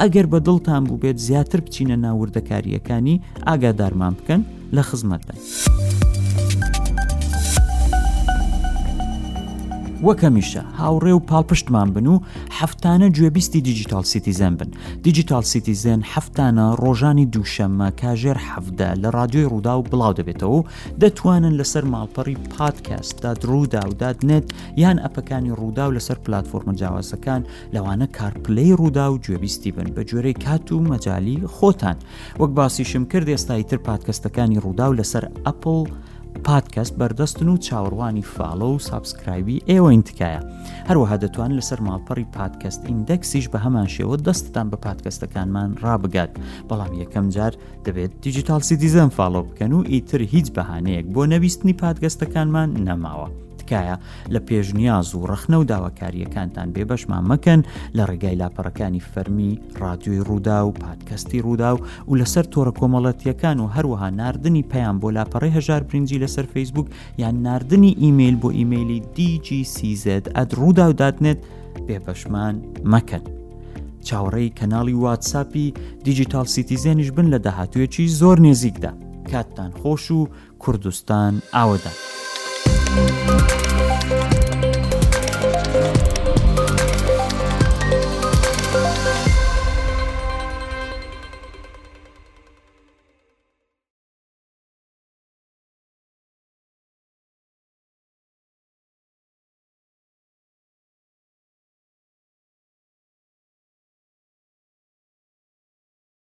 ئەگەر 0.00 0.26
بەدڵتان 0.32 0.82
بوو 0.88 0.95
بوو 0.96 1.02
بێت 1.04 1.18
زیاتر 1.28 1.58
بچینە 1.66 1.96
ناوردەکاریەکانی 2.04 3.16
ئاگادارمان 3.46 4.14
بکەن 4.18 4.40
لە 4.76 4.82
خزمەتدان. 4.88 5.38
وەکەمیشە 10.04 10.62
هاوڕێ 10.80 11.12
و 11.16 11.20
پاڵپشتمان 11.30 11.88
بن 11.94 12.06
و 12.06 12.18
هەفتانە 12.60 13.08
گوێبیستی 13.16 13.60
دیجیتال 13.60 14.02
سیتیزەن 14.04 14.54
بن 14.58 14.70
دیجیتال 15.02 15.42
سیتیزەن 15.52 16.02
هەفتانە 16.14 16.66
ڕۆژانی 16.82 17.26
دووشەممە 17.32 17.88
کاژێر 18.02 18.38
حەفدە 18.48 18.90
لە 19.02 19.08
رادیۆی 19.18 19.46
ڕوودا 19.50 19.74
و 19.78 19.82
بڵاو 19.82 20.12
دەبێتەوە 20.18 20.60
دەتوانن 21.00 21.54
لەسەر 21.60 21.84
ماڵپەڕی 21.92 22.36
پادکەستا 22.54 23.30
دررودا 23.40 23.80
وداد 23.90 24.18
نێت 24.28 24.44
یان 24.82 24.98
ئەپەکانی 25.04 25.52
ڕوودا 25.58 25.84
و 25.88 25.94
لەسەر 25.98 26.18
پلتفۆرمە 26.24 26.74
جیاوازەکان 26.80 27.42
لەوانە 27.74 28.06
کارپلەی 28.18 28.72
ڕوودا 28.80 29.06
و 29.12 29.16
گوێبیستی 29.24 29.70
بن 29.76 29.88
بە 29.94 30.02
جۆرەی 30.10 30.38
کات 30.44 30.72
و 30.72 30.84
مەجای 30.88 31.38
خۆتان 31.56 31.96
وەک 32.40 32.50
باسیشم 32.58 33.04
کرد 33.04 33.28
ئێستای 33.34 33.62
تر 33.70 33.78
پادکەستەکانی 33.88 34.58
ڕوودا 34.64 34.86
و 34.90 34.96
لەسەر 35.00 35.24
ئەپل 35.46 35.68
و 35.82 35.86
پادکەست 36.44 36.94
بەردەستن 36.98 37.48
و 37.48 37.56
چاوەڕوانی 37.66 38.24
فاڵۆ 38.34 38.62
و 38.74 38.78
سابسکرایبی 38.88 39.62
ئێوەین 39.68 40.02
تکایە 40.08 40.40
هەروەها 40.88 41.16
دەتوان 41.24 41.50
لەسەر 41.58 41.78
ماڵپەڕی 41.86 42.26
پادکەست 42.36 42.80
ئیندەکسیش 42.88 43.46
بە 43.52 43.58
هەمان 43.64 43.86
شێوە 43.94 44.16
دەستتان 44.26 44.66
بە 44.72 44.78
پادکەستەکانمان 44.86 45.70
ڕابگات 45.84 46.32
بەڵام 46.68 46.92
یەکەم 47.02 47.26
جار 47.34 47.52
دەبێت 47.84 48.12
دیجیتال 48.22 48.60
سیدیزەن 48.68 49.10
فاڵۆ 49.16 49.42
بکەن 49.48 49.72
و 49.74 49.84
ئیتر 49.92 50.20
هیچ 50.34 50.46
بەهانەیەک 50.56 51.06
بۆ 51.14 51.22
نەویستنی 51.32 51.74
پادگەستەکانمان 51.82 52.68
نەماوە. 52.88 53.28
تکایە 53.66 53.96
لە 54.34 54.40
پێشنیاز 54.48 55.14
و 55.14 55.26
ڕخنە 55.30 55.56
و 55.60 55.64
داواکاریەکانتان 55.70 56.68
بێبەشمان 56.74 57.24
مەکەن 57.30 57.60
لە 57.96 58.02
ڕێگای 58.10 58.38
لاپەڕەکانی 58.42 59.02
فەرمی 59.12 59.50
رادیۆی 59.82 60.24
ڕوودا 60.28 60.58
و 60.66 60.72
پادکەستی 60.82 61.40
ڕوودا 61.44 61.70
و 61.74 61.78
و 62.10 62.18
لەسەر 62.20 62.44
تۆڕە 62.52 62.72
کۆمەڵەتیەکان 62.80 63.58
و 63.60 63.66
هەروەها 63.74 64.08
نردنی 64.20 64.64
پەیان 64.72 64.96
بۆ 65.02 65.08
لاپەڕی 65.16 65.54
هەژار 65.56 65.82
برنجی 65.88 66.22
لەسەر 66.26 66.46
فیسبوک 66.54 66.86
یان 67.22 67.36
نردنی 67.46 67.96
ئیممیل 68.02 68.36
بۆ 68.42 68.48
ئیممەلی 68.58 69.00
دیجیCZ 69.16 70.04
ئەد 70.38 70.50
ڕوودا 70.58 70.84
و 70.88 70.92
دادنێت 71.00 71.38
بێبەشمان 71.86 72.54
مەکەن. 72.92 73.24
چاوەڕێی 74.06 74.54
کەناڵی 74.58 74.94
واتساپی 74.94 75.74
دیجیتال 76.04 76.46
سیتیزێنیش 76.54 77.10
بن 77.16 77.26
لە 77.34 77.38
داهاتوێکی 77.44 78.08
زۆر 78.20 78.36
نێزیکدا 78.46 78.92
کاتتان 79.30 79.72
خۆش 79.80 80.10
و 80.10 80.28
کوردستان 80.62 81.34
ئاوەدان. 81.54 81.96
Thank 82.98 83.50
you. 83.50 83.65